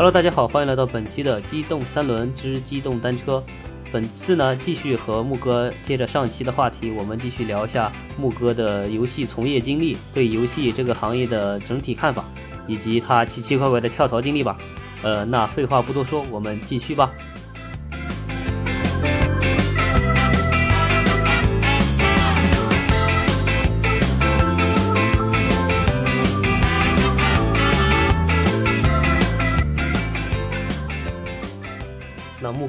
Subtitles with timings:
[0.00, 3.44] Hello，大家好，欢迎来到本期的机动三轮之机动单车。
[3.92, 12.24] 本次呢，继续和木哥接着上期的话题，我们继续聊一下木哥的游戏从业经历，对游戏这个行业的整体看法，
[12.66, 14.56] 以及他奇奇怪怪的跳槽经历吧。
[15.02, 17.12] 呃，那废话不多说，我们继续吧。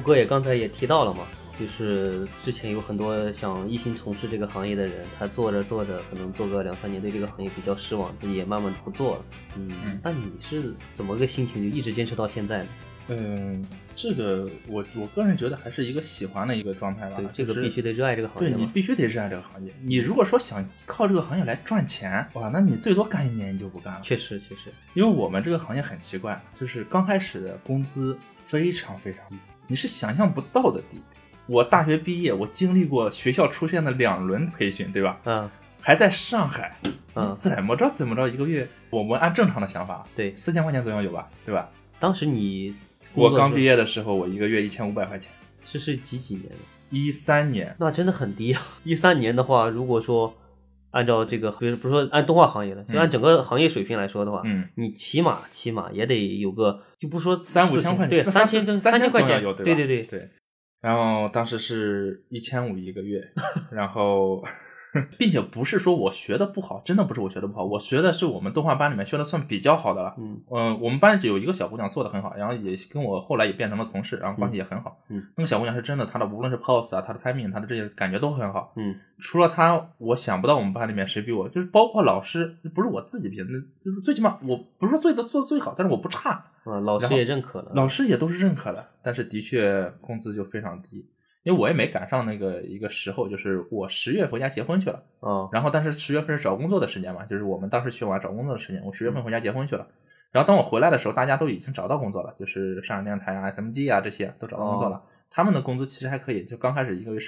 [0.02, 1.20] 哥也刚才也提到了嘛，
[1.58, 9.24] 就是之前有很多想一心从事这个行业的人，他做着做着，可能做个两三年，对这个行业比较失望，自己也慢慢不做了。
[9.56, 12.68] 嗯，那你是怎么个心情，就一直坚持到现在呢？
[13.08, 13.66] 嗯，
[13.96, 17.16] 这个我我个人觉得还是一个喜欢的一个状态吧。
[17.16, 18.48] 对，这个必须得热爱这个行业。
[18.48, 19.74] 对你必须得热爱这个行业。
[19.82, 24.00] 你如果说想靠这个行业来赚钱，哇，那你最多干一年你就不干了。
[24.02, 29.36] 确实确实，因为我们这个行业很奇怪，就是刚开始的工资非常非常低，
[29.72, 31.00] 你是想象不到的低。
[31.46, 35.18] 我大学毕业，我经历过学校出现的两轮培训，对吧？
[35.24, 36.76] 嗯还在上海，
[37.14, 40.36] 嗯你怎么着怎么着一个月，我们按正常的想法，对。
[40.36, 41.70] 四千块钱左右有吧，对吧？
[41.98, 42.76] 当时你
[43.14, 45.32] 我刚毕业业的时候，我一个月一千五百块钱，
[45.64, 46.58] 是是几几年的？
[46.90, 48.60] 一三年，那真的很低啊！
[48.84, 50.36] 一三年的话，如果说
[50.92, 60.30] 按照这个，比如不是说按动画行业的，就按整个行业水平来说的话，嗯，你起码起码也得有个，就不说三五千块钱，对，三千三三千块钱，对对对对。
[60.80, 63.20] 然后当时是一千五一个月，
[63.70, 64.42] 然后，
[65.18, 70.14] 并且不是说我学的不好，真的不是我学的不好，我学的是我们动画班里面学的算比较好的了。
[70.18, 74.98] 嗯嗯，我们班只有一个小姑娘做的很好，然后也跟我后来也变成了同事，然后关系也很好。
[75.08, 78.72] 嗯，那个小姑娘是真的，她的无论是 pose 啊，她的 timing，她的这些感觉都很好。
[78.76, 86.44] 嗯除了她，我想不到我们班里面谁比我，就是包括老师，不是我自己评，那就是最起码我不是说最的做最好，但是我不差。
[86.64, 91.06] 嗯，老师也认可了，老师也都是认可的，但是的确工资就非常低，
[91.42, 99.86] 因为我也没赶上那个一个时候，就是我十月回家结婚去了，嗯，然后但是十月份是找工作的时间嘛，就是我们当时去玩找工作的时间，我十月份回家结婚去了，
[100.30, 107.26] 然后当我回来的时候，大家都已经找到工作了，就是上海电视台啊、SMG 啊这些都找到工作了，他们的工资其实还可以，就刚开始一个月是。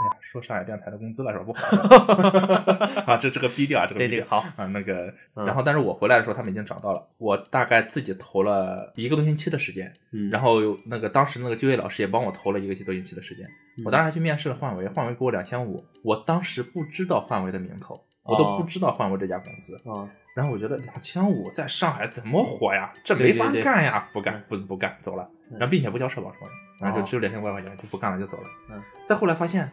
[0.00, 1.44] 哎呀，说上海电视台的工资了是吧？
[1.44, 7.04] 不好 啊，这这个逼掉啊，这个逼掉对对，好，啊，那个，嗯然后但是我回来的时候，他们已经找到了。
[7.18, 13.44] 我大概自己投了一个多星期的时间，嗯，然后那个当时那个就业老师也帮我投了一个多星期的时间。
[13.46, 19.76] 嗯我当时还去面试了范维，范维给我两千五，我当时不知道范维的名头，我都哦不知道范维这家公司。
[19.84, 22.92] 啊，然后我觉得两千五在上海怎么活呀？
[23.04, 24.08] 这没法对对对干呀！
[24.12, 25.28] 不干，不不干，走了。
[25.50, 26.52] 嗯然后并且不交社保什么的，
[26.84, 28.48] 然后就哦只有两千五百块钱，就不干了，就走了。
[28.70, 29.70] 嗯，再后来发现，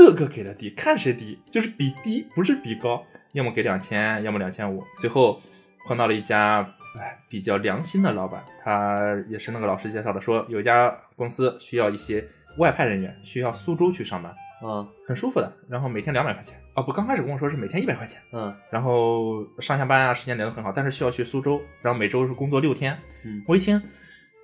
[0.00, 4.82] 个个给的低，看谁低，就是比低，不是比高，要么给两千，要么两千五。
[4.98, 5.40] 最后
[5.86, 6.60] 碰到了一家
[6.98, 12.24] 哎比较良心的老板，他也是那个老师介绍的，说有一家公司需要一些
[12.58, 14.34] 外派人员，需要苏州去上班，
[14.64, 16.54] 嗯，很舒服的，然后每天两百块钱。
[16.72, 22.96] 啊，不，刚开始跟我说是每天一百块钱，嗯然后上下班啊时间连得很好，但是需要去苏州，然后每周是工作六天。
[23.24, 23.82] 嗯，我一听，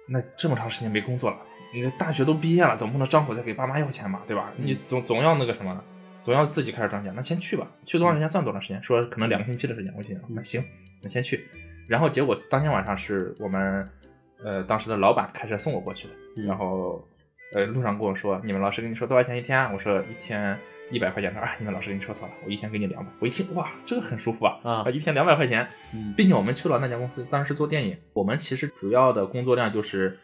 [0.08, 1.36] 那这么长时间没工作了，
[1.76, 4.50] 你这大学都毕业了，总不能张口再给爸妈要钱吧，对吧？
[4.56, 5.78] 嗯你总总要那个什么，
[6.22, 7.12] 总要自己开始赚钱。
[7.14, 9.92] 那先去吧，去多长时间算多长时间，说可能两个星期的时间。
[9.94, 10.64] 我心想，那行，
[11.02, 11.46] 那先去。
[11.86, 13.86] 然后结果当天晚上是我们
[14.42, 17.06] 呃当时的老板开车送我过去的，嗯然后
[17.52, 19.70] 呃路上跟我说，你们老师跟你说多少钱一天啊？
[19.74, 20.58] 我说一天。
[20.88, 23.10] 一百块钱，他说啊，你们老师跟你说错了，我一天给你两百。
[23.18, 27.98] 我一听，哇，这个很舒服啊，啊一天两百块钱，嗯并且我们去了那家公司，当时是做电影。
[28.12, 30.16] 我们其实主要的工作量就是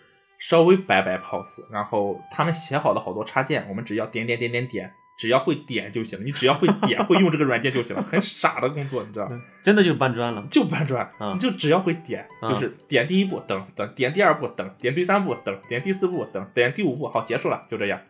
[0.49, 6.25] 稍微摆摆 pose，然后他们写好的好多插件，我们只要点点点点点，只要会点就行了。
[6.25, 8.03] 你只要会点，会用这个软件就行了。
[8.11, 9.41] 很傻的工作，你知道吗？
[9.63, 18.01] 真的就搬砖了，就搬砖，啊你就只要会点，啊就是点第一步等等，点第二步等，点第三步等，点第四步等，点第五步好结束了，就这样，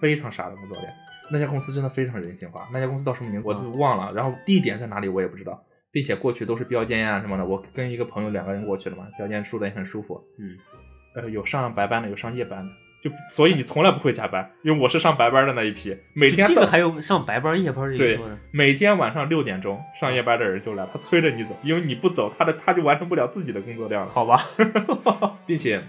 [0.00, 0.92] 非常傻的工作量。
[1.30, 7.44] 那家公司真的非常人性化，那家公司叫什么名字我都忘了，然后地点在哪里我也不知道，并且过去都是标间呀、什么的。
[7.44, 10.56] 我跟一个朋友两个人过去了嘛，标间住的也很舒服，嗯，
[11.16, 12.72] 呃，有上白班的，有上夜班的，
[13.02, 24.12] 就所以你从来不会加班，因为我是上白班的那一批，每天这个还有上白班夜班这对一说的，每天晚上六点钟上夜班的人就来，他催着你走，因为你不走，他的他就完成不了自己的工作量了。
[24.12, 24.38] 好吧？
[25.46, 25.82] 并且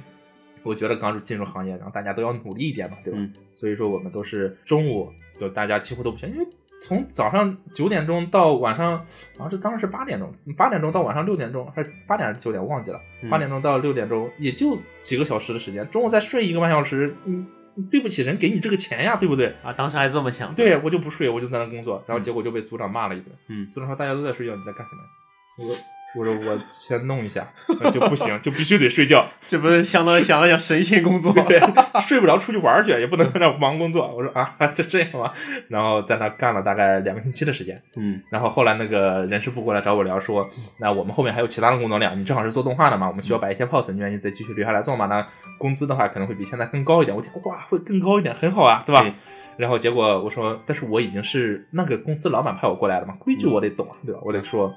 [0.63, 3.19] 我觉得刚入进入行业，然后大家都要努力一点嘛，对吧？
[3.19, 6.47] 嗯所以说我们都是中午，就大家几乎都不行，因为
[6.79, 8.97] 从早上九点钟到晚上，
[9.37, 12.99] 好像是当时是八点钟，八点钟到晚上六点钟，还是八点还是九点，我忘记了。
[13.23, 17.47] 嗯八点钟到六点钟，也就几个小时的时间，中午再睡一个半小时，嗯，
[17.89, 19.55] 对不起人给你这个钱呀，对不对？
[19.63, 23.35] 啊，当时还这么想，对，我就不睡，我就在那工作，然后结果就被组长骂了一顿。
[23.47, 25.09] 嗯组长说大家都在睡觉，你在干什么呀？
[25.57, 25.75] 我说
[26.15, 27.47] 我说我先弄一下，
[27.91, 29.27] 就不行，就必须得睡觉。
[29.47, 31.31] 这不是相当于想了想神仙工作？
[31.43, 31.59] 对，
[32.01, 34.11] 睡不着出去玩去，也不能在那忙工作。
[34.15, 35.33] 我说啊， 就这样吧。
[35.67, 37.79] 然后在那干了大概两个星期的时间。
[37.97, 40.49] 嗯然后后来那个人事部过来找我聊说，
[40.79, 45.05] 那我们后面还有其他的工作量，你正好是做动画的嘛，我们需要摆一些 pose，你愿意再继续留下来做吗？
[45.07, 45.25] 那
[45.59, 47.15] 工资的话可能会比现在更高一点。
[47.15, 49.01] 我听哇，会更高一点，很好啊，对吧？
[49.01, 49.13] 对
[49.57, 54.21] 然后结果我说，但是我已经是那个公司老板派我过来的嘛，规矩我得懂啊，对吧？
[54.23, 54.71] 我得说，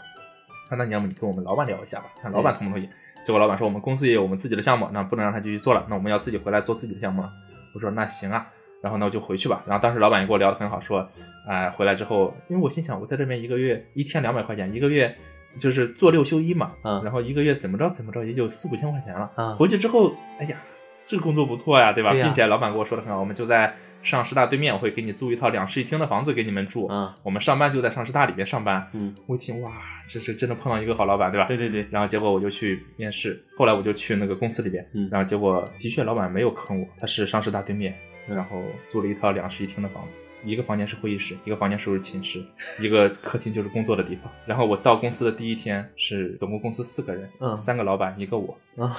[0.70, 2.88] 那那你要么你跟我们老板聊一下吧，看老板同不同意。
[3.22, 7.31] 结果老板说我们公司也有我们自己的项目，那不能让他继续做了，那我们要自己回来做自己的项目了。
[7.75, 8.46] 我说那行啊，
[8.81, 9.62] 然后那我就回去吧。
[9.67, 11.06] 然后当时老板也跟我聊得很好，说，
[11.46, 15.14] 哎、回来之后，因为我心想我在这边一个月一天两百块钱，一个月
[15.58, 19.31] 就是做六休一嘛，嗯然后一个月怎么着怎么着也就四五千块钱了。
[19.37, 20.56] 嗯回去之后，哎呀，
[21.05, 22.12] 这个工作不错呀，对吧？
[22.12, 26.87] 对呀并且老板跟我说的很好，我们就在上师大对面，我会给你租一套两室一厅的房子给你们住。
[26.87, 28.88] 啊我们上班就在上师大里面上班。
[28.93, 29.73] 嗯，我一听哇，
[30.08, 31.47] 这是真的碰到一个好老板，对吧？
[31.47, 37.94] 对对对，然后结果我就去面试，后来我就去那个公司里边，嗯然后结果的确老板没有坑我，他是上师大对面，
[38.26, 42.43] 然后租了一套两室一厅的房子，一个房间是会议室，一个房间是寝室，
[42.81, 44.31] 一个客厅就是工作的地方。
[44.46, 48.96] 然后我到公司的第一天是总共公司四个人，嗯三个老板一个我，啊，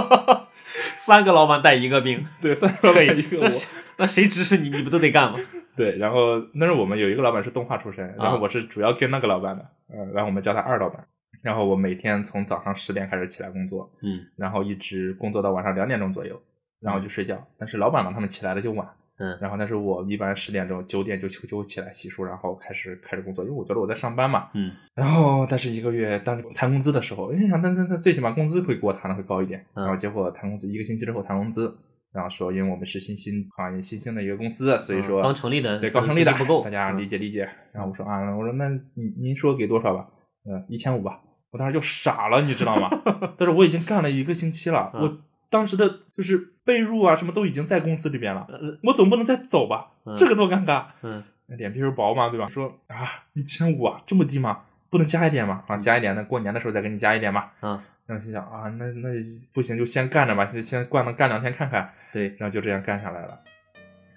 [0.96, 3.48] 三个老板带一个兵，对，三个老板一个我那。
[3.48, 3.68] 谁
[3.98, 5.38] 那谁指使你，你不都得干吗？
[5.74, 11.02] 对，然后那是我们有一个老板是动画出身，然后我是主要跟那个老板的，呃，然后我们叫他二老板。
[11.42, 16.38] 然后我每天从早上十点开始起来工作，嗯然后一直工作到晚上两点钟左右，
[16.80, 17.42] 然后就睡觉。
[17.58, 18.86] 但是老板嘛，他们起来的就晚，
[19.18, 24.48] 嗯然后但是我一般十点钟、九点就就起来洗漱，然后开始开始工作，因为我觉得我在上班嘛。
[24.54, 31.76] 嗯然后但是一个月当时谈工资的时候，因为想那那那最起码工资会给我谈的会高一点，嗯然后结果谈工资一个星期之后谈工资，
[32.12, 37.48] 然后说因为我们是新兴行业新兴的一个公司，所以说嗯刚成立的对刚成立的不够大家嗯理解理解。
[37.72, 40.06] 然后我说啊，我说那您您说给多少吧？
[40.44, 41.20] 呃，一千五吧。
[41.52, 42.90] 我当时就傻了，你知道吗？
[43.38, 45.18] 但是我已经干了一个星期了，嗯我
[45.48, 49.92] 当时的就是被褥啊什么都已经在公司里边了，呃我总不能再走吧？
[50.04, 50.84] 嗯这个多尴尬。
[51.02, 52.48] 嗯脸皮又薄嘛，对吧？
[52.48, 54.62] 说啊，一千五啊，这么低吗？
[54.90, 55.62] 不能加一点吗？
[55.68, 57.52] 啊，加一点，那过年的时候再给你加一点吧。
[57.62, 59.10] 嗯，然后心想啊，那那
[59.52, 61.88] 不行，就先干着吧，先先干了干两天看看。
[62.12, 63.38] 对，然后就这样干下来了。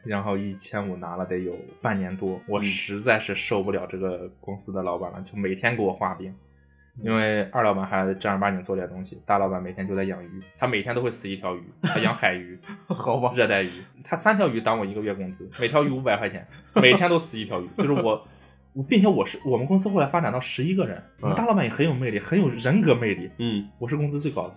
[0.04, 6.34] 然后一千五拿了得有半年多，我嗯实在是受不了这个公司的老板了，就每天给我画饼。
[6.98, 13.70] 嗯因为二老板还正儿八经做点东西，大老板每天就在养鱼，他每天都会死一条鱼，他养海鱼、 好吧，热带鱼，
[14.04, 16.46] 他三条鱼当我一个月工资，每条鱼五百块钱，
[16.76, 18.28] 每天都死一条鱼，就是我。
[18.74, 23.28] 我并且我是我们公司后来发展到十一个人，我们大老板也很有魅力，很有人格魅力。
[23.40, 24.56] 嗯，我是工资最高的，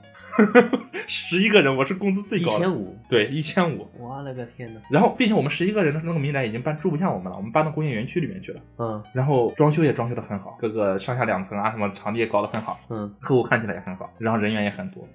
[1.07, 3.87] 十一个人我是工资最一高的，千五，对一千五。
[3.99, 8.61] 我勒个天呐，然后，并且我们十一个人的那个民宅已经搬住不下我们了，我们搬到工业园区里面去了。
[8.79, 15.07] 嗯然后装修也装修的很好，各个上下两层啊，什么场地也搞得很好，嗯客户看起来也很好，然后人员也很多。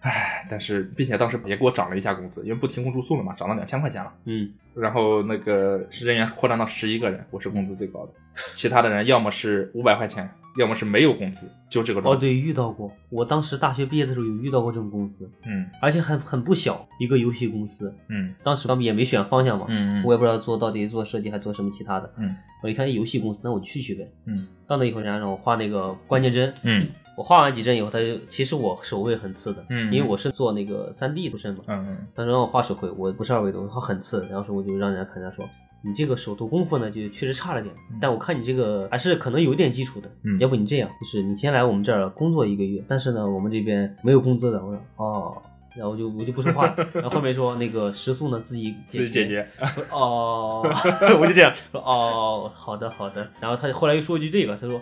[0.00, 4.12] 唉，但是并且当时也给我涨了一下工资，因为不提供住宿了嘛，涨到两千块钱了。
[4.24, 8.12] 嗯然后那个人员扩张到十一个人，我是工资最高的，
[8.54, 12.92] 其他的人要么是五百块钱，要么是没有工资，就这个状哦，对，遇到过。
[13.08, 17.94] 我当时大学毕业的时候有遇到过这种公司，嗯而且很很不小，一个游戏公司。
[18.08, 22.12] 嗯当时他们也没选方向嘛，嗯我也不知道做到底做设计还做什么其他的。
[22.18, 24.06] 嗯我一看游戏公司，那我去去呗。
[24.26, 31.64] 嗯到那以后，人家让我画那个关键帧，嗯我画完几帧以后，他就其实我手绘很次的，嗯因为我是做那个三 D 出身嘛。
[31.68, 35.48] 嗯他说让我画手绘，我不是二维的，我画很次，然后说我就让人家看，人家说
[35.84, 45.42] 你这个手头功夫呢就确实差了点，嗯但我看你这个还是可能有点基础的，嗯要不你这样，就是你先来我们这儿工作一个月，但是呢我们这边没有工资的，我说哦。
[45.74, 49.48] 然后我就我就不说话了， 然后后面说那个食宿呢自己自己解决。
[49.90, 50.60] 哦，
[51.18, 53.26] 我就这样说哦，好的好的。
[53.40, 54.78] 然后他后来又说一句这个，他说，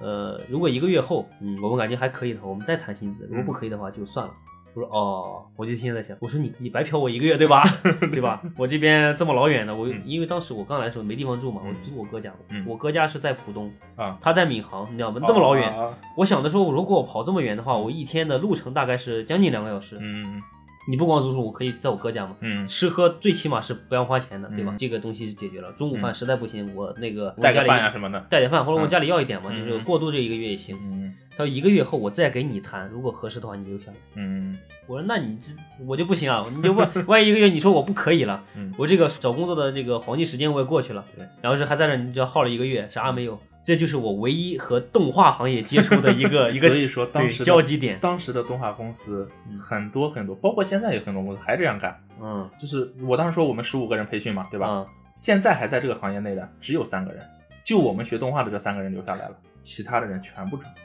[0.00, 4.34] 呃，如果一个月后，嗯，我们感觉还可以的话，我们再谈薪资；如果不可以的话，就算了。
[4.74, 7.62] 我说哦，我就现在想，我说你你白嫖我一个月对吧？
[8.12, 8.42] 对吧？
[8.56, 15.20] 我这边这么老远的，我、嗯因为当时我刚来的时候没地方住嘛，我住我哥家，嗯我哥家是在浦东，啊，他在闵行，你知道吗？
[15.22, 19.98] 那么老远，啊我想的说，如果我跑这么远的话，我一天的路程大概是将近两个小时。
[20.00, 20.42] 嗯
[20.88, 24.72] 你不光住宿，我可以在我哥家嘛，嗯吃喝最起码是不要花钱的，对吧？
[24.74, 25.70] 嗯这个东西是解决了。
[25.74, 28.18] 中午饭实在不行，我那个我家里饭啊什么的。
[28.28, 30.76] 带点饭，或者我嗯家里要一点嘛，嗯就是过渡这一个月也行。
[30.82, 33.94] 嗯他说一个月后我再给你谈，如果合适的话你留下来。
[34.16, 35.52] 嗯我说那你这
[35.86, 43.38] 我就不行啊，你就万 万一一个月你说我不可以了，嗯我这个找工作的这个黄金时间我也过去了，对，然后这还在这你知道耗了一个月，啥也没有。
[43.64, 47.96] 这就是我唯一和动画行业接触的一个 一个所以说当时的交集点。
[48.00, 51.96] 当时的动画公司嗯很多很多，包括现在有很多公司还这样干。
[52.20, 54.66] 嗯，就是我当时说我们十五个人培训嘛，对吧？
[54.68, 57.22] 嗯现在还在这个行业内的只有三个人，
[57.62, 60.82] 就我们学动画的这三个人留下来了，其他的人全部转行。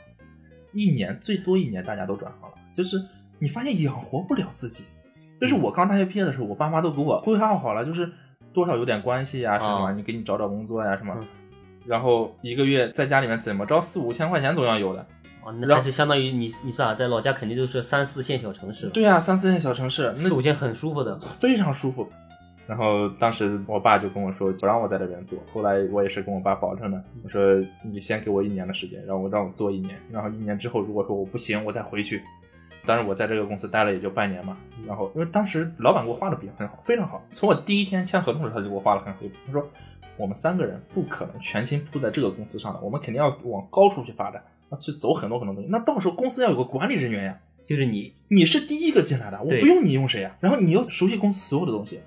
[0.72, 3.02] 一年最多一年大家都转行了，就是
[3.40, 4.86] 你发现养活不了自己。
[5.40, 8.12] 就是我刚大学毕业的时候，我爸妈都给我规划好了，就是
[8.54, 11.28] 多少有点关系呀、什么，啊你给你找找工作呀什么，嗯
[11.86, 15.00] 然后一个月在家里面怎么着四五千块钱总要有的。
[15.42, 21.18] 啊，那是相当于你你算啊，在老家肯定都是三四线小城市，，对呀、三四线小城市，那四五线很舒服的。
[21.40, 22.10] 非常舒服。
[22.68, 25.40] 然后当时我爸就跟我说，不让我在这边做。
[25.54, 32.22] 后来我也是跟我爸保证的，我说你先给我一年的时间，让我让我做一年，然后一年之后如果说我不行，我再回去。
[32.86, 37.22] 当然我在这个公司待了也就半年嘛，然后因为当时老板给我画的饼很好，非常好。
[37.30, 39.66] 从我第一天签合同的时候，他就给我画了很好的饼，他说
[40.18, 45.70] 我们三个人不可能全心扑在这个公司上的，我们肯定要往高处去发展，要去走很多很多东西。
[45.70, 50.36] 那到时候公司要有个管理人员呀，就是你你是第一个进来的，我不用你用谁呀？
[50.42, 52.02] 然后你又熟悉公司所有的东西。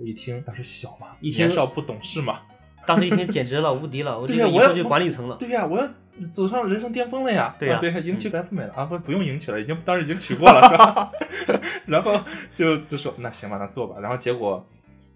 [0.00, 2.40] 我一听，当时小嘛，一听年少不懂事嘛，
[2.86, 5.36] 当时一听简直了无敌了，我这对呀我要个以后就管理层了。
[5.36, 5.86] 对呀，我要
[6.32, 7.54] 走上人生巅峰了呀！
[7.58, 11.10] 对呀啊对，迎娶白富美了啊，不不用迎娶了，已经当时已经娶过了，是吧？
[11.86, 12.20] 然后
[12.54, 13.96] 就就说那行吧，那做吧。
[14.00, 14.66] 然后结果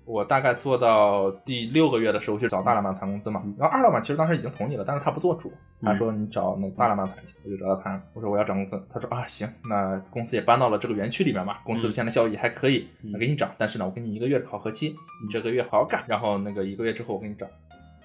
[0.07, 14.95] 我大概做到第六个月的时候去找大老板谈工资嘛，然后二老板其实当时已经同意了，但是他不做主，他说你找那大老板谈去，我就找他谈，我说我要涨工资，他说啊行，那公司也搬到了这个园区里面嘛，公司现在效益还可以，嗯那给你涨，但是呢，我给你一个月的考核期，
[15.25, 17.49] 你这个月好好干，然后那个一个月之后我给你涨。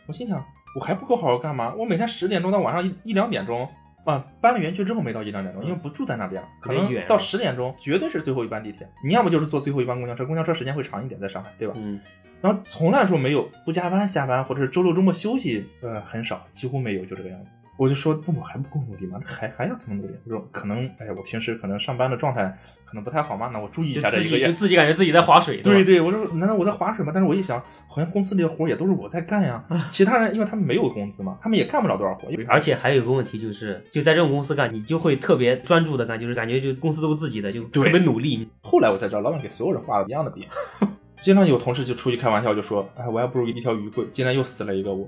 [0.08, 0.44] 我心想，
[0.76, 1.74] 我还不够好好干吗？
[1.78, 3.68] 我每天十点钟到晚上一一两点钟
[4.06, 11.74] 啊，搬了园区之后没到一两点钟，因为不住在那边，可能到十点钟绝对是最后一班地铁，你要么就是坐最后一班公交车，公交车时间会长一点，在上海，对吧？
[11.78, 12.00] 嗯，
[12.42, 17.52] 然后从来说没有不加班下班，或者是周六周末休息，呃，很少，几乎没有，就这个样子。
[17.80, 19.18] 我就说，那我还不够努力吗？
[19.24, 20.14] 还还要怎么努力？
[20.26, 22.44] 我说可能，哎，我平时可能上班的状态
[22.84, 24.54] 可能不太好嘛，那我注意一下这一个月就。
[24.54, 27.12] 自己感觉自己在划水，对对，我说难道我在划水吗？
[27.16, 27.58] 但是我一想，
[27.88, 32.28] 好像公司里的活儿也都是我在干呀，其他人因为他们没有工资嘛，他们也干不了多少活。
[32.50, 38.50] 而且还有一个问题就是，就在这种公司干，你就会特别专注的干，就是感觉就公司都是自己的，就特别努力。
[38.62, 40.46] 后来我才知道，老板给所有人画了一样的饼。
[41.20, 45.06] 经常有同事就出去开玩笑，就说：“哎，我还不如一条鱼贵。”今天又死了一个我，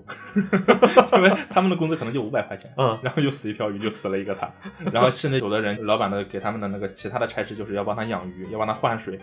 [1.16, 4.50] 因为他们的工资可能就五百块钱，嗯，然后又死一条鱼，就死了一个他。
[4.92, 9.18] 然后甚至有的人，老板的给他们的那个其他的差事就是要帮他养鱼，要帮他换水，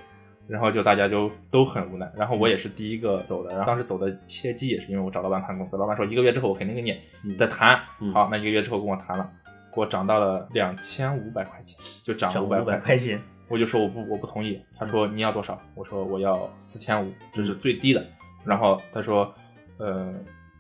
[0.47, 2.11] 然后就大家就都很无奈。
[2.17, 6.91] 然后我也是第一个走的，然后当时走的切机也是因为我找老板谈工资，老板说一个月之后我肯定给你
[7.25, 7.79] 嗯再谈。
[8.01, 9.31] 嗯好，那一个月之后跟我谈了，
[9.75, 15.61] 给我涨到了两千五百块钱，就涨涨五百块钱，我就说我不我不同意，他说你要多少？
[15.75, 18.05] 我说我要四千五，这是最低的。
[18.45, 19.33] 然后他说，
[19.79, 20.15] 呃，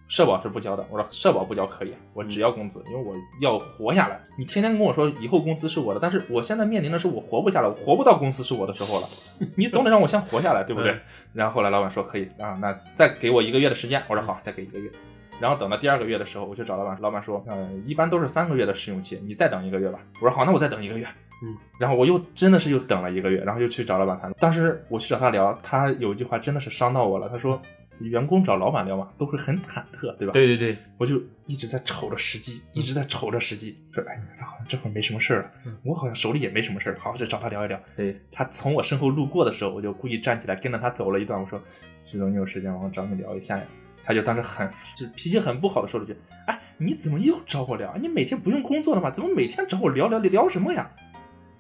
[0.09, 0.85] 社保是不交的。
[0.91, 4.21] 我说社保不交可以，我只要工资，因为我要活下来。
[4.39, 9.07] 你天天跟我说以后公司是我的，但是我现在面临的是我活不下来，我活不到公司是我的时候了。
[9.57, 10.93] 你总得让我先活下来，对不对？
[10.93, 11.01] 嗯
[11.35, 14.03] 然后后来老板说可以啊，那再给我一个月的时间。
[14.09, 14.91] 我说好，再给一个月。
[15.39, 20.01] 然后等到第二个月的时候，我去找老板，老板说，呃，一般都是三个月的试用期，你再等一个月吧。
[20.15, 21.07] 我说好，那我再等一个月。
[21.43, 24.33] 嗯，然后我又真的是又等了一个月，然后又去找老板谈。
[24.41, 27.29] 当时我去找他聊，他有一句话真的是伤到我了。
[27.29, 27.61] 他说，
[28.01, 30.33] 员工找老板聊嘛，都会很忐忑，对吧？
[30.33, 37.81] 对对对，我就一直在瞅着时机，一直在瞅着时机，说，哎，他好像这会儿没什么事儿了嗯，我好像手里也没什么事儿，好，再找他聊一聊。
[37.97, 41.41] 对，他从我身后路过的时候，我就故意站起来跟着他走了一段。
[41.41, 41.61] 我说
[42.05, 42.81] ：“徐总，你有时间吗？
[42.83, 43.65] 我找你聊一下呀。”
[44.05, 44.67] 他就当时很
[44.97, 46.17] 就是脾气很不好的说了句
[46.47, 47.95] ：“哎，你怎么又找我聊？
[48.01, 49.11] 你每天不用工作了吗？
[49.11, 50.91] 怎么每天找我聊聊聊什么呀？”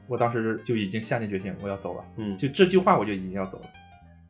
[0.08, 3.66] 我当时就已经下定决心我要走了，嗯，就这句话我就已经要走了。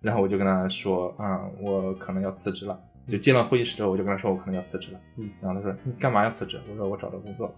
[0.01, 7.55] 然后我就跟他说：“啊、我可能要辞职了。”就进了会议室之后，我就跟他说：“我可能要辞职了。”嗯，然后他说：“你干嘛要辞职？”我说：“我找到工作了。”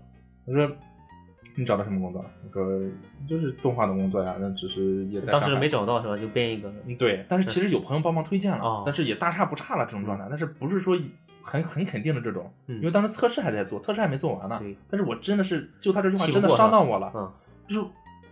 [0.46, 0.76] 他说
[1.54, 2.80] ：“你找到什么工作了？”我说
[3.28, 6.16] ：“就是动画的工作呀，那只是也在当时没找到是吧？
[6.16, 10.98] 就编一个，嗯，对，但是其实有朋友帮忙推荐了，哦但是也大差不差了这种状态，但是不是说
[11.42, 14.74] 很很肯定的这种，嗯因为当时测试还在做，测试还没做完呢对。
[14.88, 17.30] 但是我真的是就他这句话真的伤到我了，嗯
[17.68, 17.86] 就是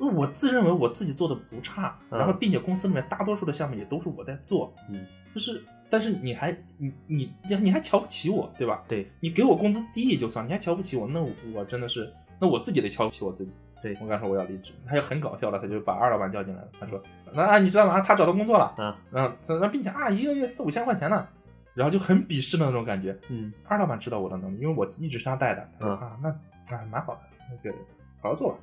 [0.07, 8.85] 我自认为我自己做的不差，嗯然后并且公司里面大多数的项目也都是我在做，嗯，就是但是你还你你你你还瞧不起我，对吧？
[8.87, 11.21] 对，你给我工资低也就算，你还瞧不起我，那
[11.55, 13.53] 我真的是，那我自己得瞧不起我自己。
[13.81, 17.01] 对我跟他说我要离职，他就很搞笑了，他就把二老板叫进来了，他说
[17.33, 18.01] ：“那啊，你知道吗？
[18.01, 21.29] 他找到工作了，嗯，嗯，他并且啊，一个月四五千块钱呢，
[21.75, 23.17] 然后就很鄙视的那种感觉。
[23.29, 26.29] 嗯二老板知道我的能力，因为我一直是他带的，嗯啊，那
[26.77, 27.77] 啊蛮好的，那个
[28.21, 28.59] 好好做吧。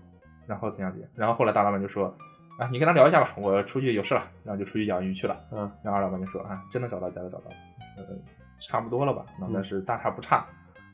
[0.47, 2.15] 然后怎样怎样，然后后来大老板就说：
[2.59, 5.37] 啊，你跟他聊一下吧，我出去有事了，然后就出去养鱼去了。
[5.51, 7.55] 嗯然后二老板就说：“啊，真的找到家的找到了，
[7.97, 8.03] 呃，
[8.59, 9.25] 差不多了吧？
[9.53, 10.45] 但是大差不差。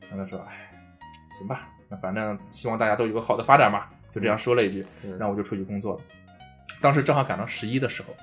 [0.09, 0.71] 然后他说：“哎，
[1.37, 6.01] 行吧，那反正希望大家都有个好的发展嘛。”就这样说了一句，嗯然后我就出去工作了。
[6.81, 8.13] 当时正好赶上十一的时候，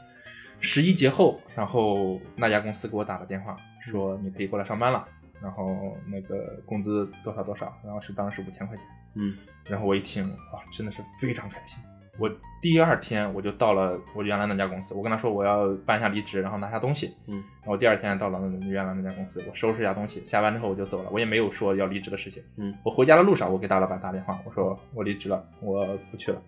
[0.61, 5.07] 十一节后，然后那家公司给我打了电话，说你可以过来上班了。
[5.43, 8.87] 然后那个工资多少多少，然后是当时五千块钱。
[9.15, 11.83] 嗯然后我一听，哇，真的是非常开心。
[12.19, 12.29] 我
[12.61, 17.15] 第二天我就到了我原来那家公司，我跟他说我要办一下离职，然后拿下东西。
[17.27, 22.43] 嗯然后第二天到了那原来那家公司，我收拾一下东西，下班之后我就走了，我也没有说要离职的事情。
[22.57, 26.43] 嗯我回家的路上，我给大老板打电话，我说我离职了，我不去了，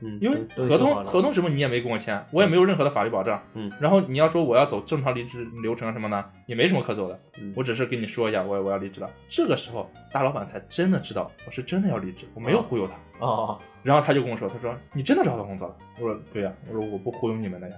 [0.00, 3.42] 嗯，因为合同合同什么你也没跟我签，我也没有任何的法律保障。
[3.54, 7.20] 嗯然后你要说我要走正常离职流程什么的，也没什么可走的。
[7.40, 9.10] 嗯我只是跟你说一下，我我要离职了。
[9.28, 13.26] 这个时候，大老板才真的知道我是真的要离职，我没有忽悠他。
[13.26, 15.76] 哦然后他就跟我说，他说你真的找到工作了？
[15.98, 17.74] 我说对呀、我说我不忽悠你们的呀。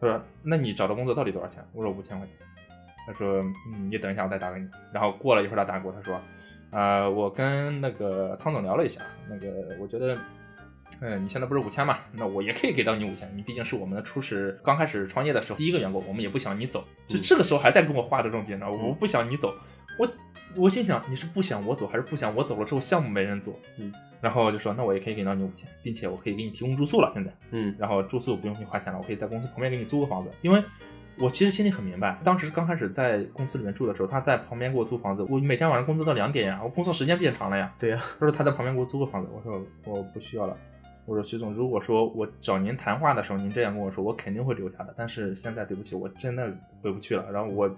[0.00, 1.62] 他说那你找到工作到底多少钱？
[1.72, 2.36] 我说五千块钱。
[3.06, 3.40] 他说
[3.72, 4.68] 嗯，你等一下，我再打给你。
[4.92, 6.20] 然后过了一会儿，他打给我，他说，
[6.70, 10.16] 呃，我跟那个汤总聊了一下，那个我觉得。
[11.00, 11.98] 嗯，你现在不是五千嘛？
[12.12, 13.30] 那我也可以给到你五千。
[13.34, 16.84] 你毕竟是我们的初始，刚开始创业的时候第一个员工，我们也不想你走。
[17.06, 18.78] 就这个时候还在跟我画着重点，你知道吗？
[18.80, 19.54] 嗯我不想你走，
[19.98, 20.08] 我
[20.54, 23.58] 我心想你是不想我走，还是不想我走了之后项目没人做？
[23.78, 27.10] 嗯，然后我就说那我也可以给到你五千，并且我可以给你提供住宿了。
[27.14, 30.62] 现在，嗯然后住宿不用你花钱了，我可以在公司旁边给你租个房子，因为
[31.18, 37.72] 我其实心里很明白，当时刚开始在公司里面住的时候，他在旁边给我租房子，我每天晚上工作到两点呀，我工作时间变长了呀。
[37.78, 40.56] 对呀他说他在旁边给我租个房子，我说我不需要了。
[41.04, 44.94] 我说徐总，如果说我找您谈话的时候您这样跟我说，我肯定会留下的。
[44.96, 47.30] 但是现在对不起，我真的回不去了。
[47.32, 47.68] 然后我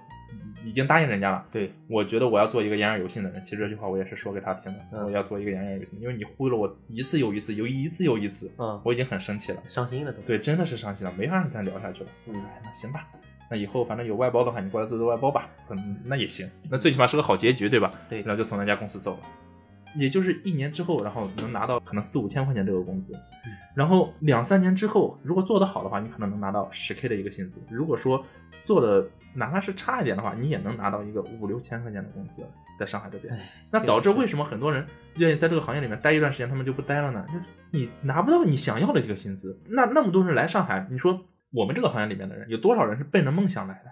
[0.64, 3.42] 已经答应人家了，对我觉得我要做一个言而有信的人。
[3.42, 9.62] 其实这句话我也是说给他听的，嗯我要做一个言而有信，因为你忽悠了我一次又一次，又一次又一次，嗯我已经很生气了。
[9.66, 12.10] 伤心了都对，真的是伤心了，没法再聊下去了。
[12.26, 13.08] 嗯哎，那行吧，
[13.50, 15.48] 那以后反正有外包的话，你过来做做外包吧。
[15.70, 17.90] 嗯，那也行，那最起码是个好结局，对吧？
[18.10, 19.20] 对然后就从那家公司走了。
[19.96, 27.60] 也就是一年之后，然后能拿到可能四五千块钱这个工资，嗯然后两三年之后，如果做得好的话，你可能能拿到十 k 的一个薪资。
[27.68, 28.24] 如果说
[28.62, 32.46] 做的哪怕是差一点的话，你也能拿到一个五六千块钱的工资，
[32.78, 33.34] 在上海这边。
[33.34, 37.26] 哎那导致为什么很多人愿意在这个行业里面待一段时间，他们就不待了呢？
[37.32, 39.60] 就是你拿不到你想要的这个薪资。
[39.68, 43.90] 那那么多人来上海，你说我们这个行业里面的人有多少人是奔着梦想来的？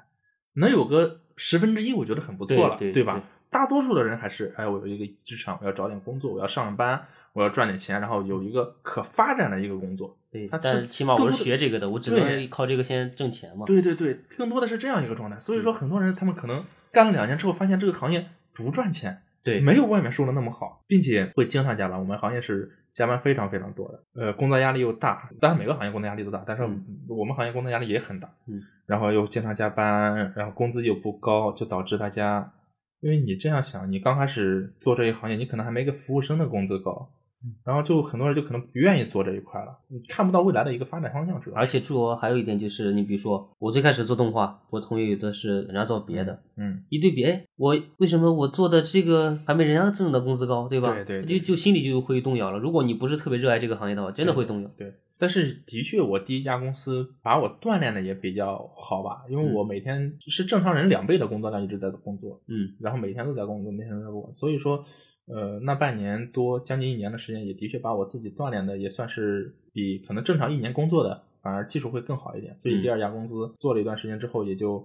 [0.55, 3.23] 能有个十分之一，我觉得很不错了，吧对对对？
[3.53, 10.17] 大多数的人还是，哎，我有一个职场，我要找点工作，我要上班，我要赚点钱，然后有一个可发展的一个工作。
[10.31, 13.67] 对，他但是起码我是学这个的，我只能靠这个先挣钱嘛。
[13.67, 15.39] 对对对，更多的是这样一个状态。
[15.39, 21.99] 所以说，很多人他们可能干了两年之后，发现这个行业不赚钱，对没有外面说的那么好，并且会经常加班。
[21.99, 25.29] 我们行业是加班非常非常多的，呃，工作压力又大。
[25.39, 28.33] 当然每个行业工作压力都大，但是嗯我们行业工作压力也很大。
[28.47, 32.51] 嗯，然后又经常加班，然后工资又不高，就导致大家，
[33.03, 37.11] 因为你这样想，你刚开始做这一行业，你可能还没个服务生的工资高。
[37.65, 50.95] 然后就很多人就可能不愿意做这一块了，你看不到未来的一个发展方向，主要而且做还有一点就是，你比如说我最开始做动画，我同学有的是人家做别的，嗯，一对比，哎，我为什么我做的这个还没人家挣的工资高，对吧？
[50.95, 52.61] 对对对就就心里就会动摇了。
[52.61, 54.71] 如果你不是特别热爱这个行业的话，真的会动摇。
[54.77, 62.75] 对，但是的确，我第一家公司把我锻炼的也比较好吧，因为我每天是正常人两倍的工作量一直在工作，嗯。
[62.81, 64.85] 然后每天都在工作，每天都在工作，所以说，
[65.27, 72.83] 呃，那半年多将近一年的时间，也的确把我自己锻炼的也算是比可能正常一年工作的反而技术会更好一点，所以嗯。
[72.83, 74.85] 第二家公司做了一段时间之后，也就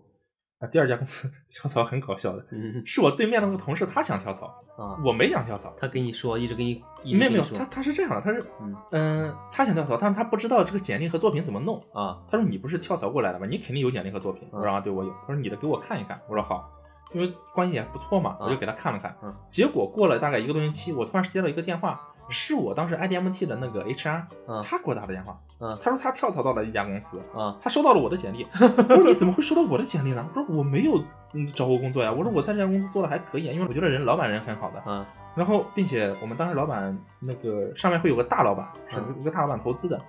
[0.60, 6.82] 啊，第二家公司 跳槽很搞笑的，嗯是我对面那个同事他想跳槽，啊，我没想跳槽，他跟你说，一直跟你，
[7.16, 11.78] 没有没有，他他是这样的，他是嗯嗯、他想跳槽，但是他不知道这个简历和作品怎么弄。
[11.94, 13.46] 啊他说你不是跳槽过来的吗？
[13.48, 14.48] 你肯定有简历和作品。
[14.52, 15.12] 嗯我说啊，对我有。
[15.28, 16.20] 他说你的给我看一看。
[16.28, 16.68] 我说好，
[17.14, 19.16] 因为关系也不错嘛，嗯我就给他看了看。
[19.22, 25.38] 嗯结果过了大概一个多星期，我突然接到一个电话，是我当时 IDMT 的那个 HR，、嗯他给我打的电话。
[25.60, 28.46] 嗯他说他跳槽到了一家公司，啊他收到了我的简历。
[28.62, 30.26] 我说你怎么会收到我的简历呢？
[30.36, 31.02] 我说我没有
[31.34, 32.12] 嗯找过工作呀。
[32.12, 34.80] 我说我在这家公司做的还可以啊，因为我觉得人老板人很好的。
[34.92, 40.00] 啊然后，并且我们当时老板那个上面会有个大老板，是嗯一个大老板投资的。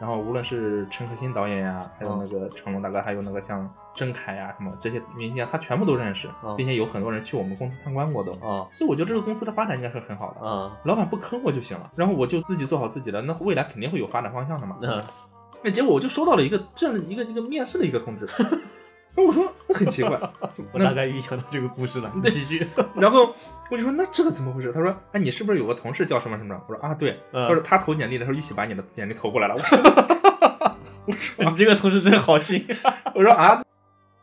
[0.00, 8.32] 然后无论是陈可辛导演呀，还有那个成龙大哥，还有那个像郑恺呀什么这些明星啊，他全部都认识，嗯并且有很多人去我们公司参观过都。
[8.32, 10.46] 啊所以我觉得这个公司的发展应该是很好的。
[10.46, 14.76] 啊老板不坑我就行了，然后我就自己做好自己的，那未来肯定会有发展方向的嘛。
[14.82, 15.02] 嗯
[15.62, 18.28] 那结果我就收到了一个这样的一个一个面试的一个通知，
[19.22, 20.18] 我说那很奇怪，
[20.72, 22.66] 我大概预想到这个故事了，继续。
[22.96, 23.34] 然后
[23.70, 24.72] 我就说那这个怎么回事？
[24.72, 26.60] 他说哎你是不是有个同事叫什么什么？
[26.68, 29.54] 我说啊对，嗯他说他投简历的时候一起把你的简历投过来了。
[29.54, 29.78] 我说
[31.06, 32.66] 我说你这个同事真好心。
[33.14, 33.62] 我说啊，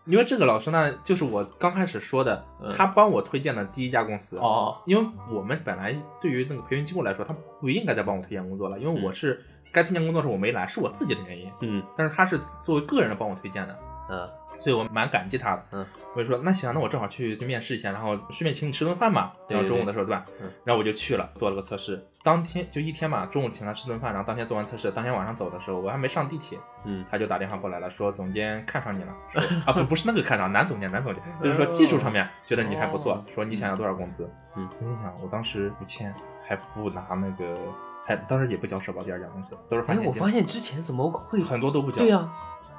[0.06, 4.38] 因为这个老师呢，就是我刚开始说的嗯，他帮我推荐的第一家公司。
[4.38, 11.50] 哦因为我们本来对于那个培训机构来说，他不应该再帮我推荐工作了，因为我是该推荐工作的时候我没来，是我自己的原因。
[11.62, 13.78] 嗯但是他是作为个人的帮我推荐的，
[14.10, 15.66] 嗯所以我蛮感激他的。
[15.72, 15.84] 嗯，
[16.16, 19.32] 我就说那行，那我正好去去面试一下，然后顺便请你吃顿饭嘛。
[19.48, 20.24] 然后中午的时候对吧？
[20.40, 22.00] 嗯然后我就去了，做了个测试。
[22.24, 29.16] 当天就一天嘛，中午请他吃顿饭，然后当天做完测试，当天晚上走的时候，我还没上地铁，嗯他就打电话过来了，说总监看上你了，
[29.66, 34.30] 啊不不是那个看上，男总监男总监，就是说技术上面觉得你还不错哦，说你想要多少工资？
[34.56, 36.14] 嗯我心想我当时五千，
[36.48, 37.58] 还不拿那个，
[38.06, 42.30] 还当时也不交社保，第二家公司都是发哎，现金，我发现之前怎么会很多都不交，对呀、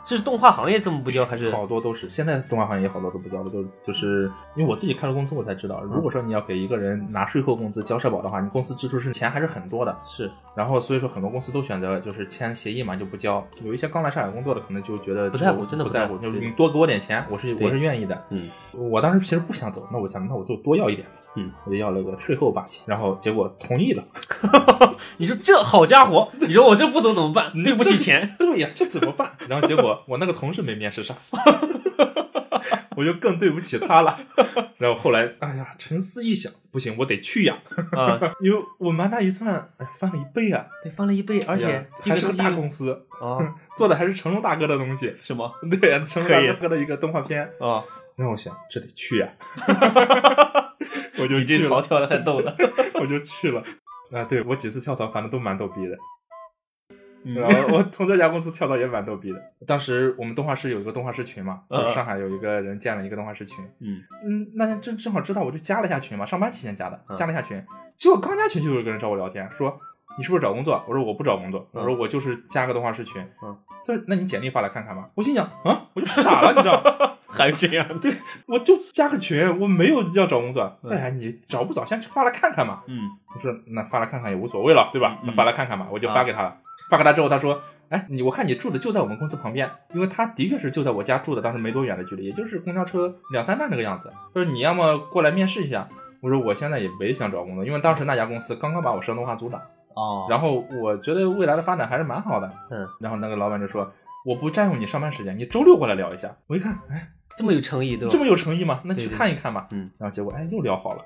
[0.04, 1.50] 这是动画行业这么不交还是？
[1.50, 9.96] 好多都是，现在动画行业好多都不交了，都就是因为我自己开了公司，我才知道，如果说你要给一个人拿税后工资交社保的话，你公司支出是钱还是很多的。
[10.04, 13.46] 是然后所以说很多公司都选择就是签协议嘛，就不交。
[13.62, 18.22] 有一些刚来上海工作的可能就觉得不在乎真的不在乎，就是你多给我点钱，我是我是愿意的。
[18.30, 24.04] 嗯我当时其实不想走，那我想那我就多要一点吧，嗯，我就要了个税后八千，然后结果同意了。
[25.16, 27.52] 你说这好家伙，你说我这不走怎么办？
[27.64, 28.34] 对不起钱。
[28.38, 29.30] 对呀，这怎么办？
[29.48, 31.16] 然后结果我那个同事没面试上，
[32.96, 34.18] 我就更对不起他了。
[34.76, 37.56] 然后后来，哎呀，沉思一想，不行，我得去呀，
[37.92, 45.14] 啊，因为我满打一算，哎，翻了一倍啊，对，翻了一倍，而哎且呀还是个大公司司，啊，做的还是成龙大哥的东西。
[45.16, 47.42] 是吗对呀，成龙大哥的一个动画片。
[47.58, 47.82] 啊？
[48.16, 49.28] 然后我想，这得去呀，
[51.22, 52.54] 我就你这去了，槽跳的太逗了。
[53.00, 53.62] 我就去了。
[54.12, 55.96] 啊，对我几次跳槽，反正都蛮逗逼的。
[57.24, 59.40] 嗯然后我从这家公司跳槽也蛮逗逼的。
[59.64, 63.64] 当时我们动画室有一个动画师群嘛，嗯就是上海有一个人建了一个动画师群。
[63.80, 67.64] 嗯嗯，那天正正好知道，我就加了一下群嘛，上班期间加的，嗯加了一下群。
[67.96, 69.78] 结果刚加群就有一个人找我聊天，说
[70.18, 70.84] 你是不是找工作？
[70.88, 73.22] 我说我不找工作，嗯我说我就是加个动画师群。
[73.44, 73.56] 嗯，
[73.86, 75.08] 他说那你简历发来看看吧。
[75.14, 77.11] 我心想啊，我就傻了，你知道吗？
[77.32, 77.86] 还这样？
[78.00, 78.12] 对，
[78.46, 80.78] 我就加个群，我没有要找工作。
[80.82, 82.82] 嗯哎呀，你找不找先发来看看嘛。
[82.86, 82.98] 嗯
[83.34, 85.18] 我说那发来看看也无所谓了，对吧？
[85.22, 86.56] 嗯那发来看看吧，我就发给他了。
[86.90, 94.12] 发给他之后，他说：“哎，你我看你住的就在我们公司旁边，因为他的确是就在我家住的，当时没多远的距离，也就是公交车两三站那个样子。
[94.34, 95.88] 他说你要么过来面试一下。”
[96.22, 99.60] 我说我现在也没想找工作，因为当时那家公司刚刚把我升动画组长，
[99.94, 102.48] 哦，然后我觉得未来的发展还是蛮好的。
[102.70, 103.90] 嗯，然后那个老板就说
[104.24, 108.10] ：“我不占用你上班时间，你周六过来聊一下。”我一看，哎，这么有诚意，对吧？
[108.12, 108.80] 这么有诚意吗？
[108.84, 109.66] 那去看一看吧。
[109.72, 111.04] 嗯，然后结果哎又聊好了，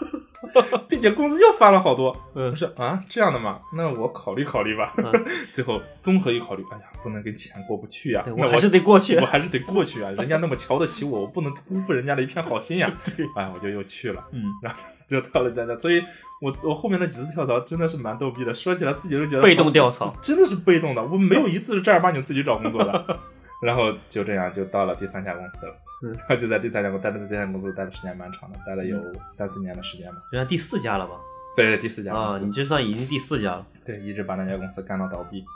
[0.88, 2.16] 并且工资又翻了好多。
[2.34, 3.60] 嗯我说啊这样的吗？
[3.74, 4.92] 那我考虑考虑吧。
[4.98, 5.12] 嗯
[5.52, 9.26] 最后综合一考虑，哎呀，不能跟钱过不去呀、那我还是得过去我。
[9.26, 10.10] 还是得过去啊！
[10.12, 16.02] 人家那么瞧得起我，我不能辜负人家的一片好心呀、 对，哎，我就又去了，嗯，然后就到了在那，所以
[16.40, 20.14] 我我后面那几次跳槽真的是蛮逗逼的，说起来自己都觉得被动跳槽。
[20.20, 23.18] 真的是被动的，我没有一次是正儿八经自己找工作的。
[23.60, 30.16] 然后就这样就到了第三家公司了，嗯然后就在第三家公司待在第三家公司待的时间蛮长的，待了有三四年的时间吧。
[30.30, 31.14] 这算第四家了吧？
[31.56, 33.66] 对，第四家公啊，你这算已经第四家了。
[33.84, 35.42] 对，一直把那家公司干到倒闭。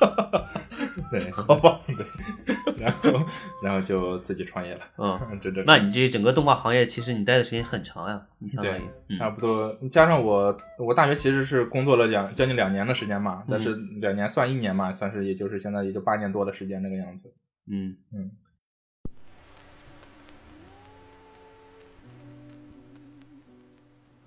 [1.10, 1.80] 对，好吧。
[1.86, 2.06] 对，
[2.78, 3.19] 然后
[3.62, 4.80] 然后就自己创业了。
[4.98, 17.34] 嗯，这这，那你这整个动画行业，其实你待的时间很长呀，你相当于对，嗯差不多加上我，我大学其实是工作了两将近两年的时间嘛，但是两年算一年嘛，算是也就是现在也就八年多的时间那个样子。
[17.70, 18.30] 嗯嗯。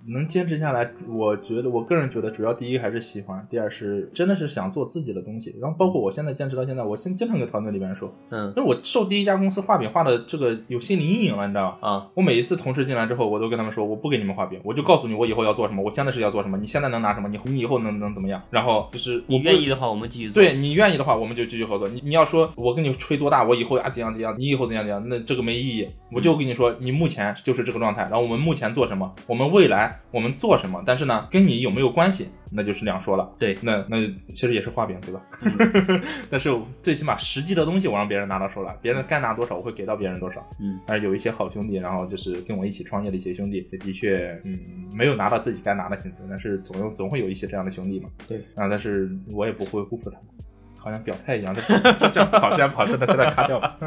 [0.07, 5.55] 能坚持下来，我觉得我个人觉得，主要第一还是喜欢，第二是真的是想做自己的东西。
[5.61, 11.87] 然后包括我现在坚持到现在，我现经常跟团队里边说，嗯就是我受第一家公司画饼画的这个有心理阴影了，你知道吧？
[11.87, 18.41] 啊我每一次同事进来之后，我都跟他们说，我不给你们画饼，我就告诉你我以后要做什么，我现在是要做什么，你现在能拿什么，你你以后能能怎么样？
[18.49, 20.41] 然后就是你我愿意的话，我们继续做。
[20.41, 21.87] 对你愿意的话，我们就继续合作。
[21.87, 25.87] 你你要说我跟你吹多大，我以后啊怎样怎样，你以后怎样怎样，那这个没意义。
[26.11, 33.29] 我就跟你说，你目前就是这个状态，然后我们目前做什么，我们未来我们做什么，但是呢，跟你有没有关系，那就是两说了。
[33.39, 33.97] 对那那
[34.34, 35.21] 其实也是画饼，对吧？
[36.29, 36.49] 但是
[36.82, 40.45] 最起码实际的东西我让别人拿到手了，别人该拿多少，我会给到别人多少。
[40.60, 44.60] 嗯但是有一些好兄弟，然后就是跟我一起创业的一些兄弟，的确，嗯，
[44.93, 48.10] 没有拿到自己该拿的薪资，但是总有总会有一些这样的兄弟嘛。
[48.27, 50.25] 对啊，但是我也不会辜负他们，
[50.77, 51.62] 好像表态一样，这
[51.93, 53.77] 这 这样跑这样跑，真的真的卡掉吧。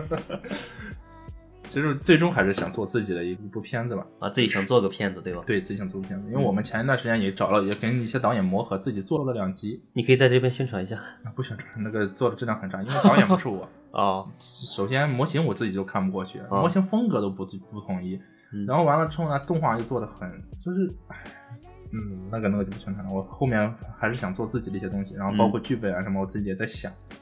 [1.68, 5.42] 其实最终还是想做自己的一部片子吧，啊，自己想做个片子，对吧？
[5.46, 10.96] 对自己想做个片子，因为我们前一段时间也找了，也跟一些导演磨合，自己做了两集，你可以在这边宣传一下。
[10.96, 18.18] 啊不宣传，那个做的质量很差，因为导演不是我， 哦，首先模型我自己就看不过去，啊模型风格都不不统一，
[18.52, 20.30] 嗯然后完了之后呢，动画又做的很，
[20.64, 21.16] 就是，唉，
[21.92, 23.12] 嗯，那个那个就不宣传了。
[23.12, 26.90] 我后面还是想做自己的一些东西，然后包括剧本啊什么，我自己也在想。
[27.10, 27.16] 嗯，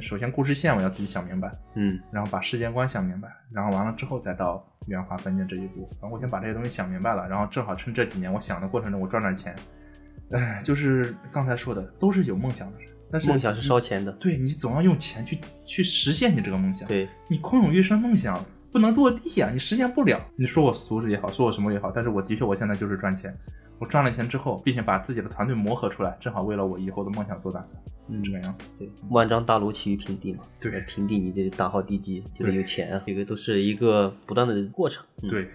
[0.00, 5.88] 首先故事线我要自己想明白，嗯然后把世界观想明白，然后完了之后再到原画分镜这一步。
[6.00, 9.54] 然后我先把这些东西想明白了，然后正好趁这几年我想的过程中我赚赚钱。
[10.30, 14.12] 哎，就是刚才说的，都是有梦想的人，但是梦想是烧钱的。
[14.12, 16.86] 对你总要用钱去去实现你这个梦想。
[16.86, 20.20] 对，你空有一身梦想不能落地啊、你实现不了。
[20.36, 23.36] 你说我俗质也好，说我什么也好，但是我的确我现在就是赚钱。
[23.78, 28.64] 我赚了钱之后，并且把自己的团队磨合出来，正好为了我以后的梦想做打算，嗯这个样子。
[28.76, 30.42] 对，万丈大楼起于平地嘛。
[30.60, 35.06] 对平地你得打好地基，就得有钱啊，这个都是一个不断的过程。
[35.22, 35.48] 嗯对，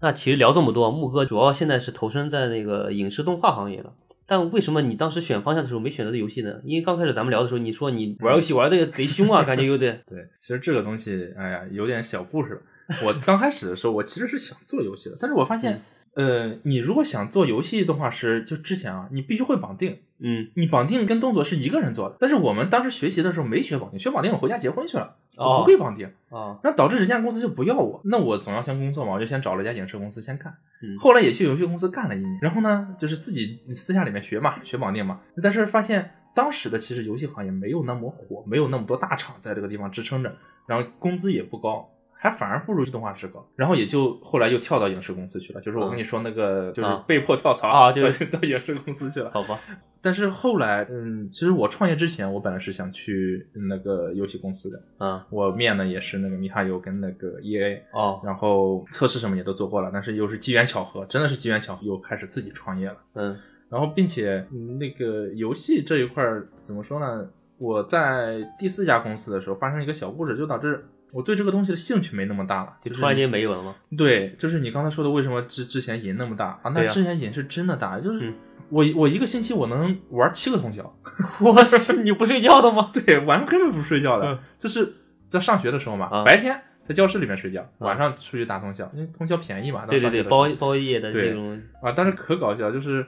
[0.00, 3.92] 那其实聊这么多，木哥主要现在是投身在那个影视动画行业了。
[4.26, 6.60] 但为什么你当时选方向的时候没选择的游戏呢？
[6.64, 12.60] 因为刚开始咱们聊的时候，你说你玩游戏玩的贼凶啊，感觉有点 对，其实这个东西，哎呀，有点小故事。
[13.04, 15.80] 我刚开始的时候，我其实是想做游戏的，但是我发现，
[16.16, 22.16] 呃，你如果想做游戏动画师，就之前啊，你必须会绑定，嗯你绑定跟动作是一个人做的。
[22.18, 28.00] 但是我们当时学习的时候没学绑定，学绑定我回家结婚去了，我哦不会绑定，啊那导致人家公司就不要我。
[28.04, 30.50] 那我总要先工作嘛，我就先找了一家影视公司先干。
[30.82, 35.20] 嗯后来也去游戏公司干了一年，然后呢，就是自己私下里面学嘛，学绑定嘛。
[35.42, 40.34] 但是发现当时的其实游戏行业没有那么火，没有那么多大厂在这个地方支撑着，
[40.66, 41.90] 然后工资也不高。
[42.28, 49.30] 还反而不如动画师高，然后也就后来又跳到影视公司去了，就是我跟你说那个，就是啊被迫跳槽啊就 到影视公司去了。
[49.32, 49.60] 好吧，
[50.02, 62.96] 但是后来，嗯，其实我创业之前，我本来是想去那个游戏公司的，嗯我面的也是那个米哈游跟那个 E A，哦然后测试什么也都做过了，但是又是机缘巧合，真的是机缘巧合，又开始自己创业了。
[63.14, 63.36] 嗯
[63.68, 67.28] 然后，并且、嗯那个游戏这一块儿怎么说呢？
[67.58, 73.74] 我在第四家公司的时候发生一个小故事，就导致我对这个东西的兴趣没那么大了，就突然间没有了吗？
[73.96, 76.70] 对，就是你刚才说的，为什么之之前瘾那么大啊？
[76.74, 78.34] 那之前瘾是真的大，就是嗯
[78.68, 80.92] 我我一个星期我能玩七个通宵，
[81.40, 82.90] 我是你不睡觉的吗？
[82.94, 84.92] 对，晚上根本不睡觉的，嗯就是
[85.28, 89.86] 在上学的时候嘛，啊白天在教室里面睡觉，晚上出去打通宵，因为通宵便宜嘛。
[89.86, 93.06] 对对对，包包夜的对那种啊，但是可搞笑，就是，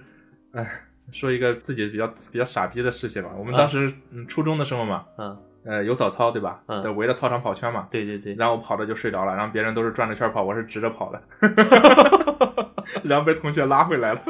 [0.52, 0.64] 哎，
[1.10, 3.30] 说一个自己比较比较傻逼的事情吧。
[3.36, 6.62] 我们啊当时、嗯初中的时候嘛，啊，呃有早操对吧？
[6.66, 7.88] 嗯得围着操场跑圈嘛。
[7.90, 11.22] 对对对，然后我跑着就睡着了，然后别人都是转着圈跑，我是直着跑的，
[13.04, 14.20] 然后被同学拉回来了。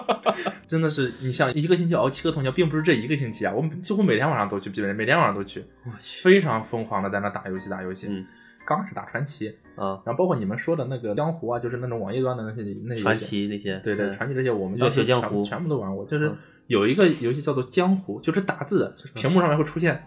[0.66, 8.08] 真的是，你像一个星期熬七个通宵，并不是这一个星期啊，我们几乎每天晚上都去，每天晚上都去，我去非常疯狂的在那打游戏打游戏。
[8.08, 8.26] 嗯
[8.64, 15.20] 刚开始打传奇，啊，然后包括你们说的那个江湖啊，就是那种网页端的那些那些传奇那些对对，嗯传奇这些我们热当时全
[15.60, 16.04] 部都玩过。
[16.04, 16.36] 就是嗯
[16.68, 20.00] 有一个游戏叫做江湖，就是打字的，就是屏幕上面会出现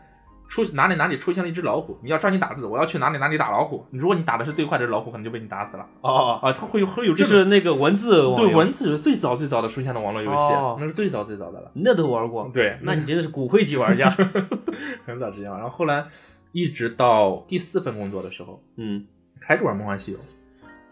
[0.48, 3.86] 出哪里哪里出现了一只老虎，你要抓紧打字，我要去哪里哪里打老虎。
[3.92, 6.54] 如果你打的是最快的老虎，可能就被你打死了哦，啊！
[6.54, 11.72] 它会有会有就这种是那个文字对文字最早最早的出现的网络游戏哦，那是最早最早的了。
[11.74, 14.10] 那都玩过，对，那你真的是骨灰级玩家。
[15.06, 16.06] 很早之前玩，然后后来
[16.52, 19.06] 一直到第四份工作的时候，嗯，
[19.42, 20.18] 还是玩《梦幻西游》。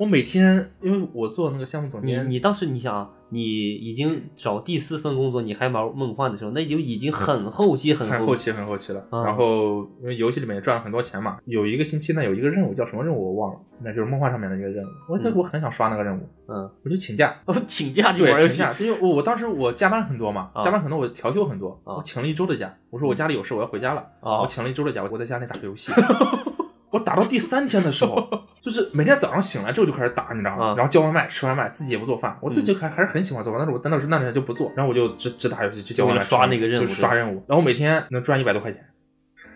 [0.04, 9.00] 我每天因为我做那个项目总监，你当时你想啊，你已经找第四份工作，你还玩梦幻的时候，那就已经很后期很后很后期很后期了。
[9.10, 14.88] 啊然后因为游戏里面也赚了很多钱嘛，有一个星期呢有一个任务叫什么任务我忘了，那就是梦幻上面的一个任务。
[15.08, 17.34] 我嗯我很想刷那个任务，嗯，我就请假。
[17.46, 22.76] 哦，请假就，玩游戏，因为我我当时我加班很多嘛，啊加班很多，我调休很多，啊我请了一周的假。
[22.89, 25.94] 我说我家里有事，我要回家了，啊我请了一周的假，我在家里打游戏。
[26.94, 28.30] 我打到第三天的时候，
[28.62, 30.68] 就是每天早上醒来之后就开始打，你知道吗？
[30.68, 32.38] 啊然后叫外卖，吃外卖，自己也不做饭。
[32.40, 38.86] 我自己还、还是很喜欢做饭，但是我但那时候那两天就不做，然后我就只只打游戏，就叫外卖，刷那个任务就刷任务，然后每天能赚一百多块钱。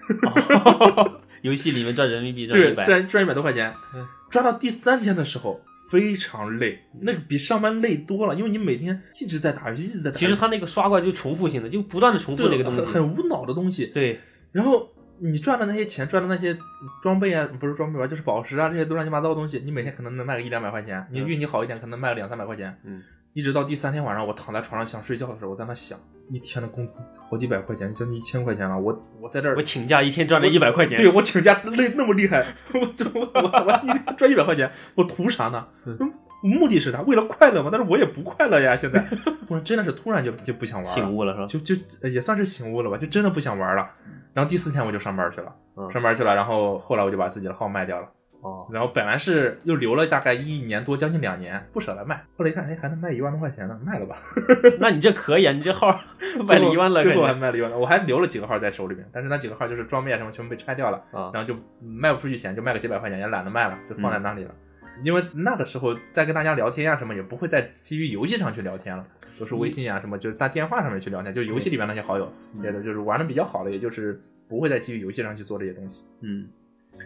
[1.43, 10.17] 游戏里面赚人民币 赚对一，百，赚赚一百多块钱嗯，赚到第三天的时候非常累，那个比上班累多了，因为你每天一直在打游戏，一直在打。
[10.17, 12.87] 其实他那个刷怪就重复性的，就不断的重复那个东西很。
[12.93, 13.85] 很无脑的东西。
[13.87, 14.19] 对，
[14.51, 16.57] 然后你赚的那些钱，赚的那些
[17.01, 22.79] 装备啊，不是装备吧，就是宝石啊，这些都乱七八糟的东西，你每天可能能卖个一两百块钱，你嗯运气好一点，可能卖个两三百块钱。
[22.83, 23.01] 嗯，
[23.33, 25.97] 一直到第三天晚上，我躺在床上想睡觉的时候，我在那想，
[26.29, 30.97] 一天的工资好几百块钱，将近一千块钱了，我我在这儿我请假一天赚了一百块钱。
[30.97, 35.67] 对我请假累那么厉害， 我我我我一天赚一百块钱，我图啥呢？
[35.85, 35.97] 嗯
[36.47, 37.01] 目的是啥？
[37.01, 37.69] 为了快乐吗？
[37.71, 38.99] 但是我也不快乐呀，现在
[39.47, 41.45] 不是真的是突然就就不想玩了，醒悟了是吧？
[41.47, 43.89] 就就呃也算是醒悟了吧，就真的不想玩了。
[44.33, 48.07] 然后第四天我就上班去了，嗯上班去了，然后后来我就把自己的号卖掉了，
[48.41, 52.23] 哦，然后本来是又留了大概一年多，将近两年，不舍得卖。
[52.37, 54.17] 后来一看，哎，还能卖一万多块钱呢，卖了吧，
[54.79, 55.99] 那你这可以啊，你这号
[56.47, 60.97] 卖了一万 了，最后还卖了一万多，我还留了几个号在手里面，但是那几个号就是装备啊什么全部被拆掉了。
[61.11, 64.51] 啊，然后就卖不出去钱，就卖个几百块钱，也懒得卖了，就放在那里了。
[65.03, 69.05] 因为那个时候再跟大家聊天啊什么，也不会再基于游戏上去聊天了，
[69.39, 72.31] 都是微信啊什么，就是在电话上面去聊天，就游戏里面那些好友，
[72.61, 76.03] 别的就是玩的比较好的，也就是不会再基于游戏上去做这些东西。
[76.21, 76.47] 嗯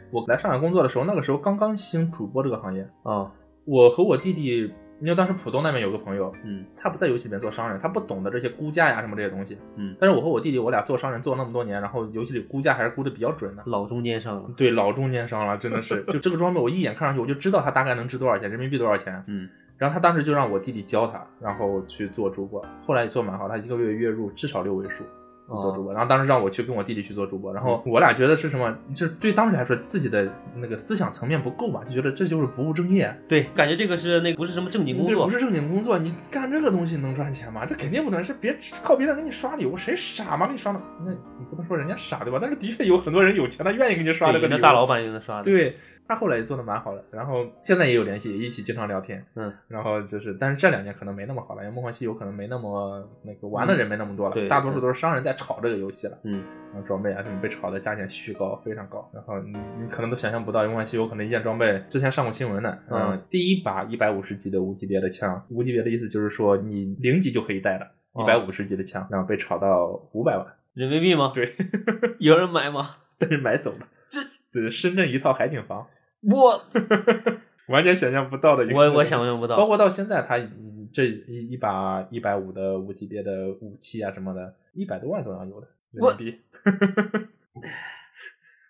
[0.09, 3.31] 我来上海工作的时候，那个时候刚刚兴主播这个行业，啊
[3.65, 9.57] 我和我弟弟因为当时浦东那边有个朋友，嗯他不在游戏里面做商人，他不懂得这些估价呀什么这些东西。
[9.75, 13.63] 嗯，但是我和我弟弟，我俩做商人做了那么多年，然后游戏里估价还是估的比较准的。
[13.65, 14.49] 老中间商了。
[14.55, 19.23] 对，老中间商了，真的是， 就这个装备，我一眼看上去我就知道它大概能值多少钱，人民币多少钱。
[19.27, 25.03] 嗯然后他当时就让我弟弟教他，然后去做主播，后来也做蛮好，他一个月月入至少六位数。
[25.59, 28.73] 做主播，然后当时让我去跟我弟弟去做主播，然后我俩觉得是什么？
[28.93, 37.65] 就是对当时来说，自己的那个思想层面不够吧，就觉得这就是不务正业，对，感觉这个是那个不是什么正经工作，对不是正经工作，你干这个东西能赚钱吗？
[37.65, 40.45] 这肯定不能，是别靠别人给你刷礼物，谁傻吗？
[40.45, 42.37] 给你刷的，那你不能说人家傻对吧？
[42.41, 44.57] 但是的确有很多人有钱，他愿意给你刷这个礼物。
[44.57, 45.43] 那大老板也能刷的。
[45.43, 45.75] 对
[46.11, 49.25] 他后来也做的蛮好的，然后现在也有联系，一起经常聊天。
[49.35, 56.17] 嗯，然后就是，但是这两年可能没那么好了，因为《梦幻西游》可能没那么那个玩的人没那么多了，对大多数都是商人在炒这个游戏了。
[56.25, 56.43] 嗯，
[56.73, 59.09] 然后装备啊什么被炒的价钱虚高，非常高。
[59.13, 71.31] 然后你你可能都想象不到，《梦幻西游》可能一件装备之前上过新闻的，嗯嗯，第一把一百五十级的无级别的枪，无级别的意思就是说你零级就可以带的，哦一百五十级的枪，然后被炒到五百万，人民币吗？
[71.33, 71.53] 对，
[72.19, 72.97] 有人买吗？
[73.17, 73.87] 但是买走了。
[74.09, 74.19] 这
[74.51, 75.87] 这是深圳一套海景房。
[76.21, 76.61] 我
[77.67, 80.37] 完全想象不到的一个，我我想象不到，包括到现在，他
[80.91, 86.39] 这一一把一百五的无级别的武器啊什么的，一百多万总要有的人我民币。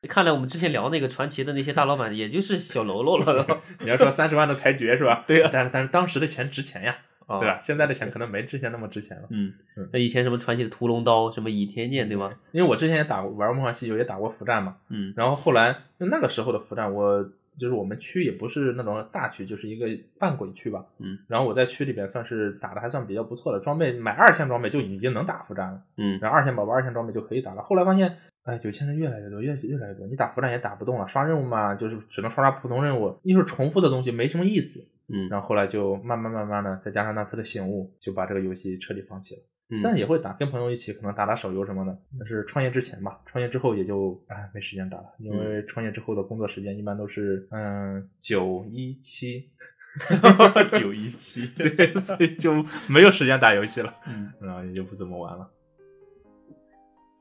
[0.10, 3.62] 看来我们之前聊那个传奇的那些大老板，也就是小喽啰了。
[3.82, 5.24] 你要说三十万的裁决是吧？
[5.28, 7.60] 对呀但是但是当时的钱值钱呀，啊对吧？
[7.62, 9.28] 现在的钱可能没之前那么值钱了。
[9.30, 12.34] 嗯嗯，那以前什么传奇的屠龙刀，什么倚天剑，对吧？
[12.52, 14.78] 因为我之前也打过玩梦幻西游，也打过服战嘛。
[14.90, 19.88] 嗯然后后来就那个时候的服战，我就是我们区也不是那种大区，就是一个
[20.20, 20.86] 半鬼区吧。
[21.00, 25.82] 嗯，然后我在区里边算是打的还算比较不错的，装备买二线装备就已经能打服战了。
[25.98, 27.62] 嗯然后二线宝宝、二线装备就可以打了。
[27.62, 34.80] 后来发现，哎，九千人越来越多，越越来越多，你打服战也打不动了，刷任务嘛，就是只能刷刷普通任务，一会儿重复的东西没什么意思。
[35.14, 39.42] 嗯，然后后来就慢慢慢慢的，再加上那次的醒悟，就把这个游戏彻底放弃了。
[39.72, 39.78] 嗯。
[39.78, 49.50] 现在也会打，跟朋友一起可能打打手游什么的，但是创业之前吧，创业之后也就哎没时间打了，因为创业之后的工作时间一般都是嗯九一七。
[50.80, 55.52] 九一七，对，所以就没有时间打游戏了，嗯，然后也就不怎么玩了。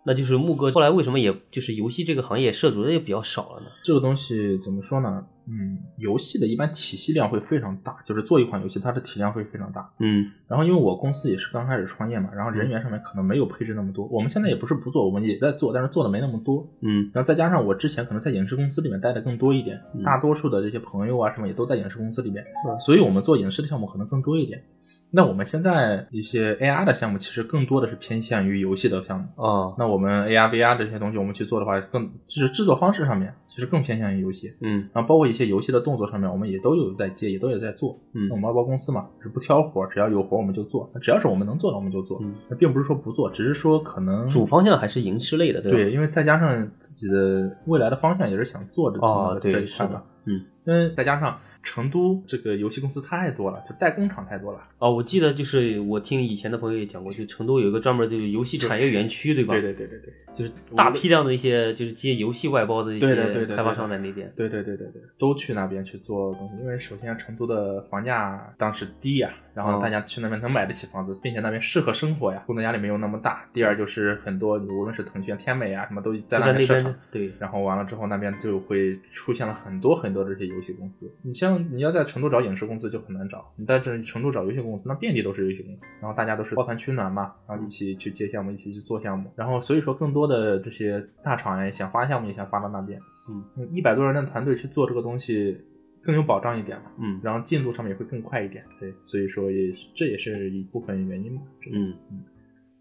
[0.05, 3.67] 那就是木哥后来为什么也就是游戏这个行业涉足的也比较少了呢？
[3.85, 5.25] 这个东西怎么说呢？
[5.47, 9.91] 嗯，游戏的一般体系量会非常大，就是做一款游戏，它的体量会非常大。
[9.99, 14.07] 嗯然后因为我公司也是刚开始创业嘛，然后人员上面可能没有配置那么多。
[14.07, 16.67] 我们现在也不是不做，我们也在做，但是做的没那么多。
[16.83, 24.63] 嗯然后再加上我之前可能在影视公司里面待的更多一点，嗯大多数的这些朋友啊什么也都在影视公司里面，嗯所以我们做影视的项目可能更多一点。
[25.13, 29.27] 那我们现在一些 AR 的项目，其实更多的是偏向于游戏的项目。
[29.37, 34.53] 哦那我们 AR、VR 这些东西，我们去做的话，更就是制作方式上面，其实更偏向于游戏。
[34.61, 37.99] 嗯然后包括一些游戏的动作上面，我们也都有在接，也都有在做。
[38.15, 42.21] 嗯那我们外包公司嘛，是不挑活，只要有活我们就做，只要是我们能做的我们就做。
[42.23, 45.77] 嗯那并不是说不做，只是说可能主方向还是影视类的，对吧？
[45.77, 50.05] 对，因为再加上自己的未来的方向也是想做这哦这对是的一块吧。
[50.27, 54.61] 嗯因为再加上成都这个游戏公司太多了，就代工厂太多了。
[54.79, 59.53] 哦，我记得就是我听以前的朋友也讲过，就成都有一个专门的游戏产业园区，对吧？
[59.53, 60.15] 对对对对对。
[60.33, 63.15] 就是大批量的一些就是接游戏外包的一些
[63.47, 64.33] 开发商在那边。
[64.37, 73.45] 对对对对对，都去那边去做东西，因为首先成都的房价当时低呀、然后哦大家去那边能买得起房子，并且那边适合生活呀，工作压力没有那么大。
[73.53, 81.11] 第二就是很多无论是腾讯、天美啊什么都在那那边设厂，对，然后完了之后那边就会出现了很多很多的这些游戏公司。
[81.23, 95.61] 你像你要在成都找影视公司就很难找，你在这成都找游戏公司，那遍地都是游戏公司，然后大家都是抱团取暖嘛，然后一起去接项目，一起去做项目，然后所以说更多的这些大厂呀，想发项目也想发到那边，嗯，一百多人的团队去做这个东西
[96.03, 97.21] 更有保障一点嘛，嗯。
[97.23, 101.95] 然后进度上面也会更快一点，对，所以说也是这也是一部分原因吧，这个嗯，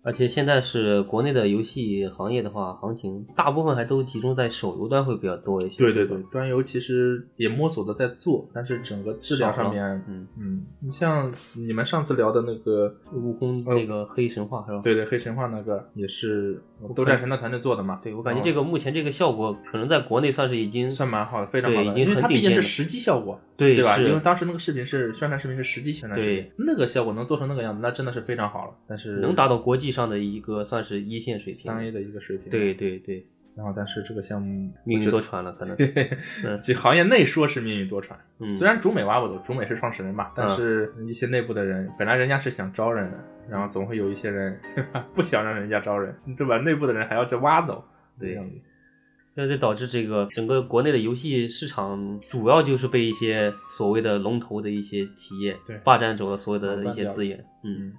[0.02, 5.78] 而且现在是国内的游戏行业的话，行情大部分还都集中在手游端会比较多一些。
[5.78, 14.82] 对对对，端游其实也摸索的在做，但是整个质量上面，嗯，嗯，你像你们上次聊的那个，悟空那个黑神话是吧？
[14.84, 16.62] 对对，黑神话那个也是
[16.96, 23.98] 斗战神的团队做的嘛，对，我感觉这个目前这个效果可能在国内算是已经算蛮好的，非常好的，已经因为它很顶尖了毕竟是实际效果，对对吧？
[23.98, 31.62] 因为当时那个视频是宣传视频是实际宣传视频对，那个效果能做成那个样子，那真的是非常好了，但是能达到国际上的一个算是一线水平。
[31.62, 33.26] 三 A 的一个水平，对，对对，
[33.56, 35.76] 然后但是这个项目命运多舛，了，可能。
[36.62, 38.52] 这行业内说是命运多舛，嗯。
[38.52, 43.18] 虽然竹美挖不走，竹美是创始人嘛，但是一些内部的人，本来人家是想招人的，
[43.50, 44.60] 然后总会有一些人
[45.16, 46.58] 不想让人家招人，就把？
[46.60, 47.84] 内部的人还要去挖走，
[48.20, 48.30] 对。
[48.30, 48.56] 这样子。
[49.36, 57.42] 那这导致这个整个国内的游戏市场主要就是被一些所谓的龙头的一些企业霸占走了所有的一些资源。
[57.64, 57.94] 嗯，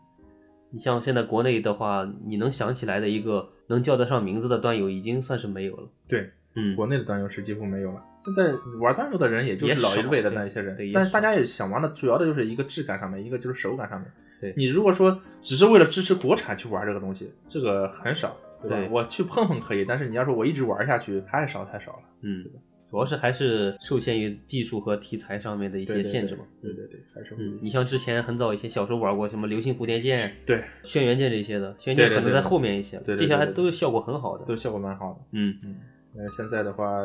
[0.70, 5.88] 你像现在国内的话，你能想起来的一个能叫得上名字的端游，已经算是没有了。
[6.08, 8.04] 对，嗯，国内的端游是几乎没有了。
[8.18, 14.10] 现在玩端游的人也就老一辈的那一些人但是大家也想玩的主要的就是一个质感上面，一个就是手感上面。
[14.40, 18.76] 对你如果说只是为了支持国产去玩这个东西，这个很少，对吧？
[18.76, 22.02] 对我去碰碰可以，但是你要说我一直玩下去，太少太少了。
[22.22, 22.44] 嗯，
[22.90, 26.44] 主要是还是受限于技术和题材上面的一些限制嘛。
[26.60, 34.44] 对对对，还是会嗯，你像之前很早以前小时候玩过什么《流星蝴蝶剑》对《轩辕剑》这些的，轩辕剑可能在后面一些，这些还都是效果很好的。
[34.44, 35.20] 都效果蛮好的。
[35.32, 35.76] 嗯，嗯，
[36.16, 37.04] 呃，现在的话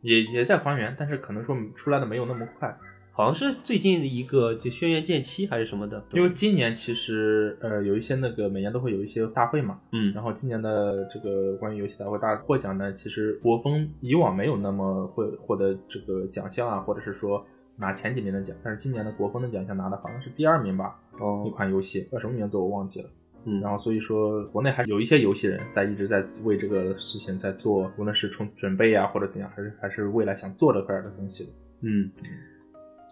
[0.00, 2.74] 也也在还原，但是可能说出来的没有那么快。
[3.16, 17.42] 好像是最近的一个就《轩辕剑七》还是什么的，因为今年其实呃有一些那个每年都会有一些大会嘛，嗯然后今年的这个关于游戏大会大获奖呢，其实国风以往没有那么会获得这个奖项啊，或者是说
[17.76, 23.08] 拿前几名的奖，但是今年的国风的奖项拿的好像是第二名吧，哦一哦，款游戏叫什么名字我忘记了。
[23.46, 31.50] 嗯，然后所以说国内还有一些游戏人在一直在为这个事情在做，无论是从准备啊或者怎样，还是还是未来想做这块的东西的。
[31.80, 32.10] 嗯，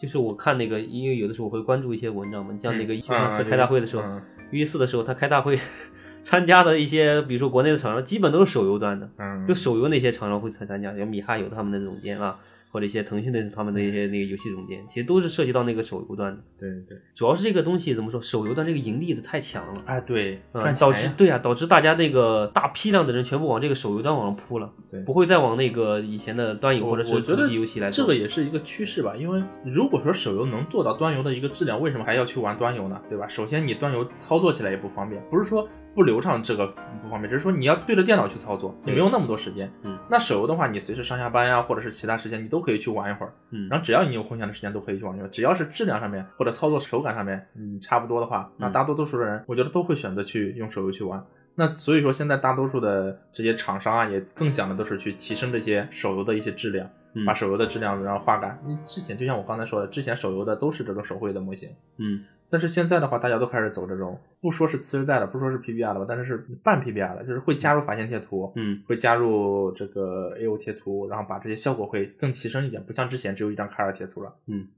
[0.04, 5.58] 就是我看那个，因为有的时候我会关注一些文章嘛，你像那个嗯一九四开大会的时候嗯，一四的时候他开大会
[6.22, 12.38] 参加的一些，比如说国内的厂商，基本都是手游端的，嗯，就手游那些厂商会参参加，有米哈游他们的总监啊，
[12.74, 16.42] 或者一些腾讯的他们的一些那个游戏总监，其实都是涉及到那个手游端的。
[16.58, 19.74] 对对，主要是这个东西怎么说，手游端这个盈利的太强了。
[19.86, 27.88] 哎对，嗯导致对啊，导致大家那个大批量的人全部往这个手游端往上扑了，对不会再往那个以前的端游或者是主机游戏来。
[27.92, 33.00] 这个也是一个趋势吧，因为如果说手游能做到端游的一个质量，为什么还要去玩端游呢？
[33.08, 33.28] 对吧？
[33.28, 36.66] 首先你端游操作起来也不方便，不是说不流畅这个
[37.02, 39.72] 不方便，只是说你要对着电脑去操作，你没有那么多时间。
[39.82, 43.32] 嗯，那手游的话，你随时上下班呀、或者是其他时间，你都可以去玩一会儿。
[43.50, 45.28] 嗯，然后只要你有空闲的时间，都可以去玩一会儿。
[45.28, 51.24] 只要是质量上面或者操作手感上面，嗯，差不多的话，那嗯大多多数的人，我觉得都会选择去用手游去玩。
[51.56, 56.90] 那所以说，现在大多数的这些厂商啊，也更想的都是去提升这些手游的一些质量。
[57.14, 57.24] 嗯。
[57.24, 58.60] 把手游的质量然后画感。
[58.66, 62.24] 你之前就像我刚才说的，之前手游的都是这种手绘的模型，嗯。
[62.50, 68.80] 但是现在的话，大家都开始走这种，不说是次世代的，不说是 PBR 的吧，但是是半 PBR 的，就是会加入法线贴图，嗯。
[68.86, 74.32] 会加入这个 AO 贴图，然后把这些效果会更提升一点，不像之前只有一张卡尔贴图了。
[74.46, 74.68] 嗯，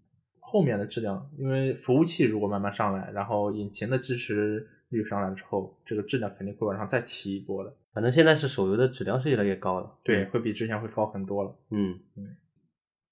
[0.41, 7.75] 后面的质量，因为服务器如果慢慢上来，然后引擎的支持率上来之后，这个质量肯定会往上再提一波的。
[7.93, 9.99] 反正现在是手游的质量是越来越高了。
[10.03, 11.57] 对，会比之前会高很多了。
[11.71, 12.37] 嗯嗯。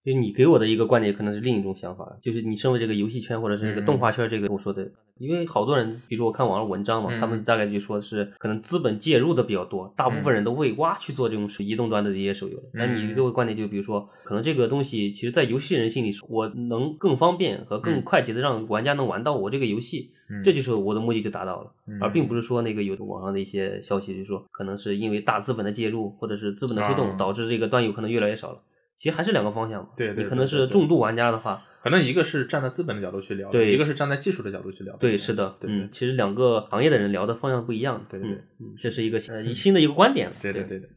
[0.05, 3.87] 就你给我的一个观点可能是另一种想法，就是你身为这个游戏圈或者是这个嗯。
[3.87, 4.87] 动画圈这个我说的，
[5.17, 12.63] 因为好多人，比如说我看网上文章嘛，嗯他们大概就说是可能资本介入的比较多，大部分人都为挖去做这种移动端的这些手游。
[12.75, 13.15] 那、你嗯。
[13.15, 18.03] 给我观点就比如说，可能这个东西其实，在游戏人心里，我能更方便和更嗯。
[18.03, 20.43] 快捷的让玩家能玩到我这个游戏，嗯。
[20.43, 21.97] 这就是我的目的就达到了，嗯。
[22.03, 28.59] 而并不是说那个有的网上的一些消息，就是说可能是因为大资本的介入或者是资本的推动，啊导致这个端游可能越来越少了。
[28.97, 29.91] 其实还是两个方向嘛。
[29.97, 34.97] 对对你可能是重度玩家的话，可能一个是站在资本的角度去聊，对一个是站在技术的角度去聊。
[34.97, 38.05] 对，是的，对嗯，其实两个行业的人聊的方向不一样。
[38.09, 40.37] 对对对嗯，嗯，这是一个呃新的一个观点了。
[40.41, 40.89] 对对对对。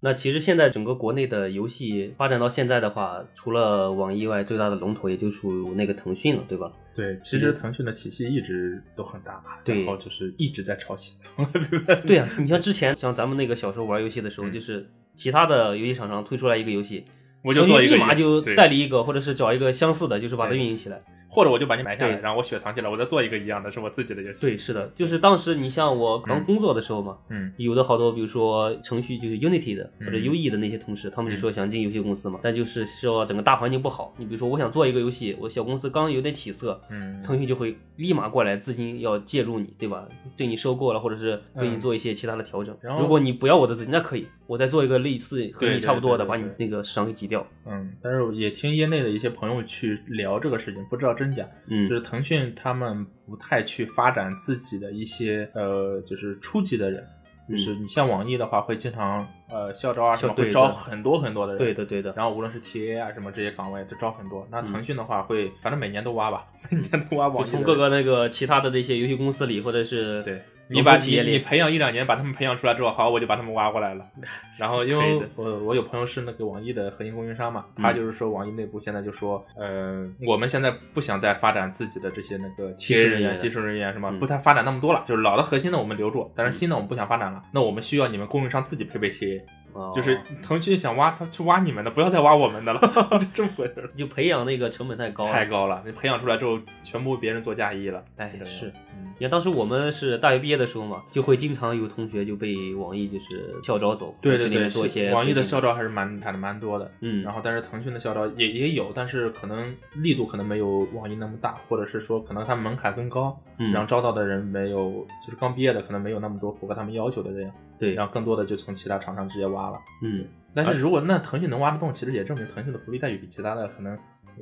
[0.00, 6.72] 那其实现在整个国内的游戏发展到现在的话，除了网易外，最大的龙头也就属于那个腾讯了，对吧？
[6.94, 11.94] 对，其实腾讯的体系一直都很大，对然后就是一直在抄袭，从 来对吧？
[12.06, 14.88] 对啊，你像之前像咱们那个小时候玩游戏的时候，嗯就是
[15.18, 17.04] 其他的游戏厂商推出来一个游戏，
[17.42, 21.02] 我就做一个立马就代理一个，或者是找一个相似的，就是把它运营起来。
[21.38, 24.40] 或者我就把你买下来，然后我雪藏起来，我再做一个一样的，是我自己的游戏。
[24.40, 34.12] 对，，是的，就是当时你像我刚嗯工作的时候嘛，嗯有的好多，比如说程序就是 Unity 的或者嗯 UE 的那些同事，他们就说想进游戏公司嘛，但就是说整个大环境不好。
[34.16, 40.08] 你比如说，我想做一个游戏，我小公司刚有点起色，嗯，腾讯就会立马过来资金要介入你，对吧？
[40.36, 42.76] 对你收购了，或者是对你嗯做一些其他的调整。
[42.82, 47.46] 然后如果你不要我的资金，那可以，我再做一个类似和你差不多的，把你那个市场给挤掉。
[47.66, 51.46] 嗯，但是也听业内的一些朋友去聊这个事情，不知道真假。
[51.66, 57.06] 嗯就是腾讯他们不太去发展自己的一些呃，就是初级的人，
[57.48, 61.58] 就是你像网易的话，会经常呃校招啊什么，会招很多很多的人。
[61.58, 62.12] 对的，对的。
[62.16, 64.46] 然后无论是 TA 啊什么这些岗位都招很多。
[64.50, 74.06] 那嗯腾讯的话会，反正每年都挖吧，每年都挖网从各个那个其他的那些游戏公司里，或者是对你把你你培养一两年，把他们培养出来之后，好，我就把他们挖过来了。
[74.58, 87.42] 然后因为我我有朋友是那个网易的核心供应商嘛，嗯他就是说网易内部现在就说，呃，我们现在不想再发展自己的这些那个技术人员技术人员什么，嗯不太发展那么多了，就是老的核心的我们留住，但是新的我们不想发展了。
[87.52, 89.44] 那我们需要你们供应商自己配备贴，
[89.78, 92.80] 哦就是腾讯想挖他去挖你们的，不要再挖我们的了，
[93.18, 93.90] 就这么回事儿。
[93.96, 98.02] 就培养那个成本太高了，太高了，你培养出来之后，全部为别人做嫁衣了。
[98.16, 106.90] 哎这个是嗯，你看当时我们是大学毕业的时候嘛，就会经常有同学就被网易就是校招走，对对对网易的校招还是蛮还是蛮多的。
[107.00, 119.78] 嗯，然后，但是腾讯的校招也也有，但是可能力度可能没有网易那么大，或者是说可能它门槛更高，嗯然后招到的人没有，就是刚毕业的可能没有那么多符合他们要求的人，对，然后更多的就从其他厂商直接挖了。
[120.02, 120.24] 嗯，
[120.54, 123.96] 但是如果那腾讯能挖得动，其实也证明腾讯的福利待遇比其他的可能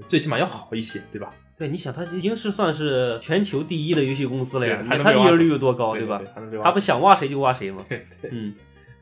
[0.09, 1.33] 最起码要好一些，对吧？
[1.59, 6.21] 对，你想它已经是算是全球第一的游戏公司了呀，它利润率有多高，对吧？
[6.63, 7.83] 它不想挖谁就挖谁嘛。
[7.89, 8.55] 对对，嗯，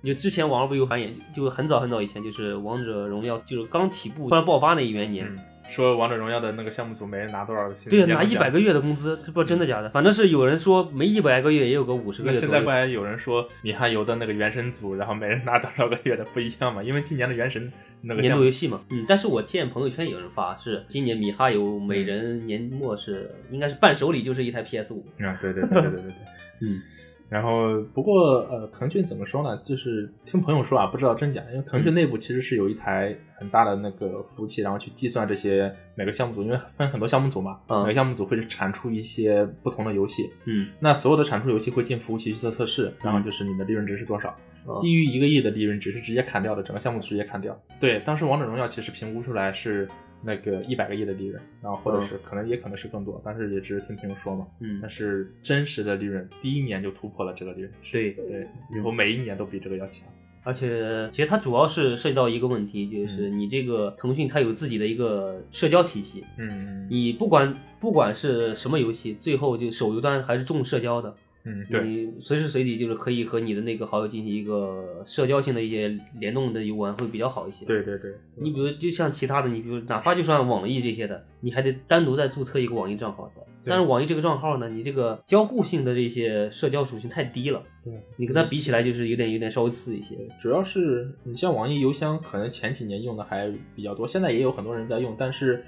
[0.05, 5.39] 就之前网上不有传言，就很早很早以前，就是王者荣耀就是刚起步突然爆发那一元年，嗯，
[5.69, 7.91] 说王者荣耀的那个项目组每人拿多少薪？
[7.91, 12.53] 对呀，拿一百个月的工资，这不真的假的，反正是有人说没一百个月也有个五十个月左右。
[12.53, 16.83] 现在不然有人说米哈游的那个原神组，然后每人拿多少个月的不一样嘛？
[16.83, 26.15] 因为今年的原神那个年度游戏嘛，嗯，但是我见朋友圈有人发是今年米哈游每人年末是应该是伴手礼就是一台 PS 五，啊，对对对对对对对。
[26.61, 26.81] 嗯
[27.29, 29.61] 然后不过呃，腾讯怎么说呢？
[29.65, 44.29] 就是听朋友说啊，不知道真假，因为腾讯嗯内部其实是有一台很大的那个服务器，然后去计算这些每个项目组，因为分很多项目组嘛，嗯每个项目组会产出一些不同的游戏，嗯，那所有的产出游戏会进服务器去做测试，然后就是你的利润值是多少。
[44.67, 47.55] 哦低于一个亿的利润值是直接砍掉的，整个项目直接砍掉。
[47.79, 49.87] 对，当时王者荣耀其实评估出来是
[50.25, 54.47] 那个一百个亿的利润，然后或者是、可能也可能是更多，但是也只是听朋友说嘛。
[54.61, 60.09] 嗯但是真实的利润第一年就突破了这个利润值，对对，以后每一年都比这个要强。
[60.43, 71.15] 而且其实它主要是涉及到一个问题，就是你这个腾讯它有自己的一个社交体系，嗯你不管不管是什么游戏，最后就手游端还是重社交的，
[71.47, 77.67] 嗯，对，你随时随地就是可以和你的那个好友进行一个社交性的一些联动的游玩会比较好一些。
[77.67, 83.43] 对对对，你比如就像其他的，你比如哪怕就算网易这些的，你还得单独再注册一个网易账号的。
[83.67, 90.17] 但是网易这个账号呢，你这个交互性的这些社交属性太低了，对，你跟它比起来就是有点有点稍微次一些。
[90.39, 95.65] 主要是你像网易邮箱，可能前几年用的还比较多，现在也有很多人在用，但是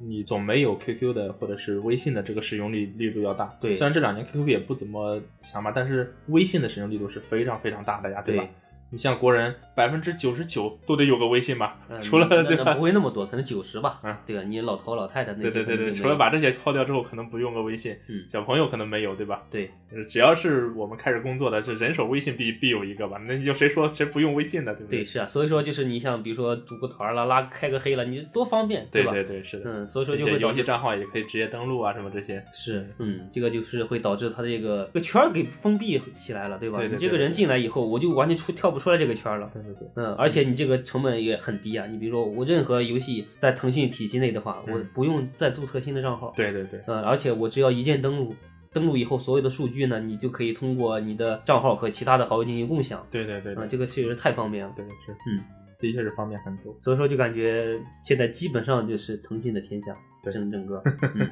[0.00, 3.56] 你总没有 QQ 的或者是微信的这个使用力力度要大。
[3.60, 8.42] 对虽然这两年 QQ 也不怎么强吧，但是微信的使用力度是非常非常大的呀，对吧？
[8.44, 8.50] 对
[8.90, 12.82] 你像国人百分之九十九都得有个微信吧，嗯 除了对吧不？
[12.82, 14.00] 会那么多，可能九十吧。
[14.02, 14.42] 嗯对吧？
[14.42, 19.42] 你老头老太太那些对对对对，除了把这些抛掉之后，可能不用个微信，嗯小朋友可能没有，对吧？
[19.50, 23.18] 对呃只要是我们开始工作的，这人手微信必必有一个吧？
[23.26, 29.12] 那你就谁说谁不用微信的，对不对是啊，所以说就是你像比如说组个团了，拉开个黑了，你多方便，对吧？
[29.12, 29.70] 对对对，是的。
[29.70, 32.42] 嗯，所以说就会游戏账号也可以直接登录啊，什么这些。
[32.52, 36.78] 是，嗯，这个就是会导致他这个这个圈儿给封闭起来了，对吧？
[36.78, 39.50] 对对你这个人进来以后，我就完全出跳不出来这个圈了。
[39.52, 41.86] 对对对，嗯，而且你这个成本也很低啊。
[41.86, 48.34] 你比如说，我任何游戏在腾讯体系内的话，嗯我不用再注册新的账号。，对对对，嗯，而且我只要一键登录，
[48.72, 53.04] 登录以后所有的数据呢，你就可以通过你的账号和其他的好友进行共享。
[53.10, 54.72] 对对对对嗯，这个确实太方便了。
[54.76, 55.42] 对是，嗯，
[55.78, 56.76] 的确是方便很多。
[56.80, 60.82] 所以说就感觉现在基本上就是腾讯的天下，对整整个。
[61.14, 61.28] 嗯，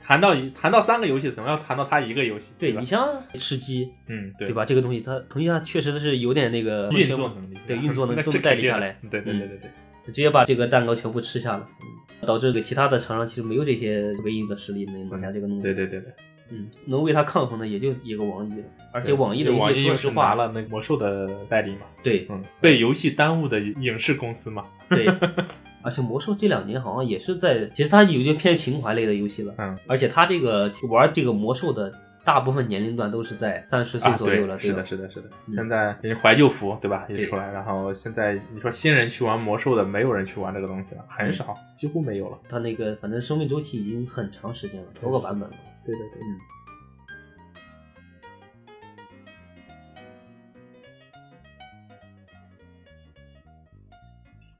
[0.00, 2.84] 谈到一谈到三个游戏，总要谈到它一个游戏，吧对你？
[2.84, 4.64] 像吃鸡，嗯，对对吧？？
[4.64, 9.70] 这个东西它腾讯它确实是有点那个运作能力，对 运作能力都代理下来对对对对对，
[10.06, 15.62] 直接把这个蛋糕全部吃下了，嗯，导致给其他的厂商其实没有这些唯一的实力能拿下这个东西。
[15.62, 16.12] 对对对对。
[16.48, 25.06] 嗯，能为他抗衡的也就一个网易了，而且网易的网易说实话，是拿了那个魔兽的代理嘛，对嗯，被游戏耽误的影视公司嘛，对，
[25.86, 31.92] 而且魔兽这两年好像也是在，其实它有点偏情怀类的游戏了，嗯，而且它这个玩这个魔兽的
[32.24, 35.30] 大部分年龄段都是在三十岁啊，左右了，对，是的，是的，是的。
[35.46, 42.36] 现在人怀旧服对吧也出来，然后现在你说新人去玩魔兽的，没有人去玩这个东西了，很少，几乎没有了。
[42.48, 45.54] 它那个反正生命周期已经很长时间了，多个版本了。
[45.84, 46.55] 对对对，嗯。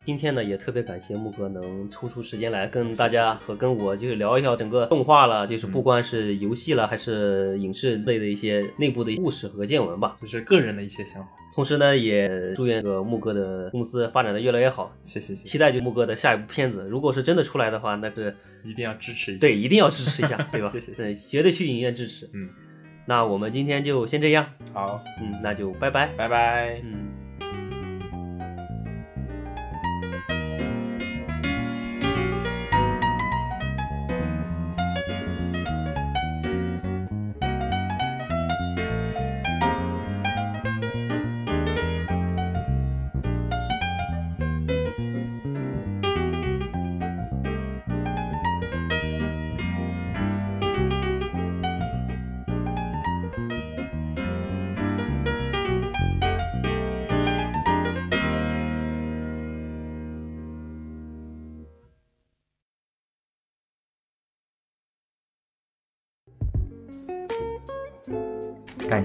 [0.07, 10.16] 今天呢，也特别感谢木哥能抽出时间来跟大家和跟我就是聊一聊整个动画了，就是不光是游戏了，还是影视类的一些内部的故事和见闻吧。
[10.22, 11.28] 就是个人的一些想法。
[11.52, 16.86] 同时呢，也祝愿这个木哥的公司发展的越来越好，谢谢期待就木哥的下一部片子。
[16.88, 18.32] 如果是真的出来的话，那是
[18.62, 19.40] 一定要支持一下。
[19.40, 20.70] 对，一定要支持一下， 对吧？
[20.72, 22.30] 谢谢对，绝对去影院支持。
[22.32, 22.48] 嗯，
[23.07, 26.80] 那我们今天就先这样，好，嗯，那就拜拜，拜拜。
[26.84, 27.15] 嗯。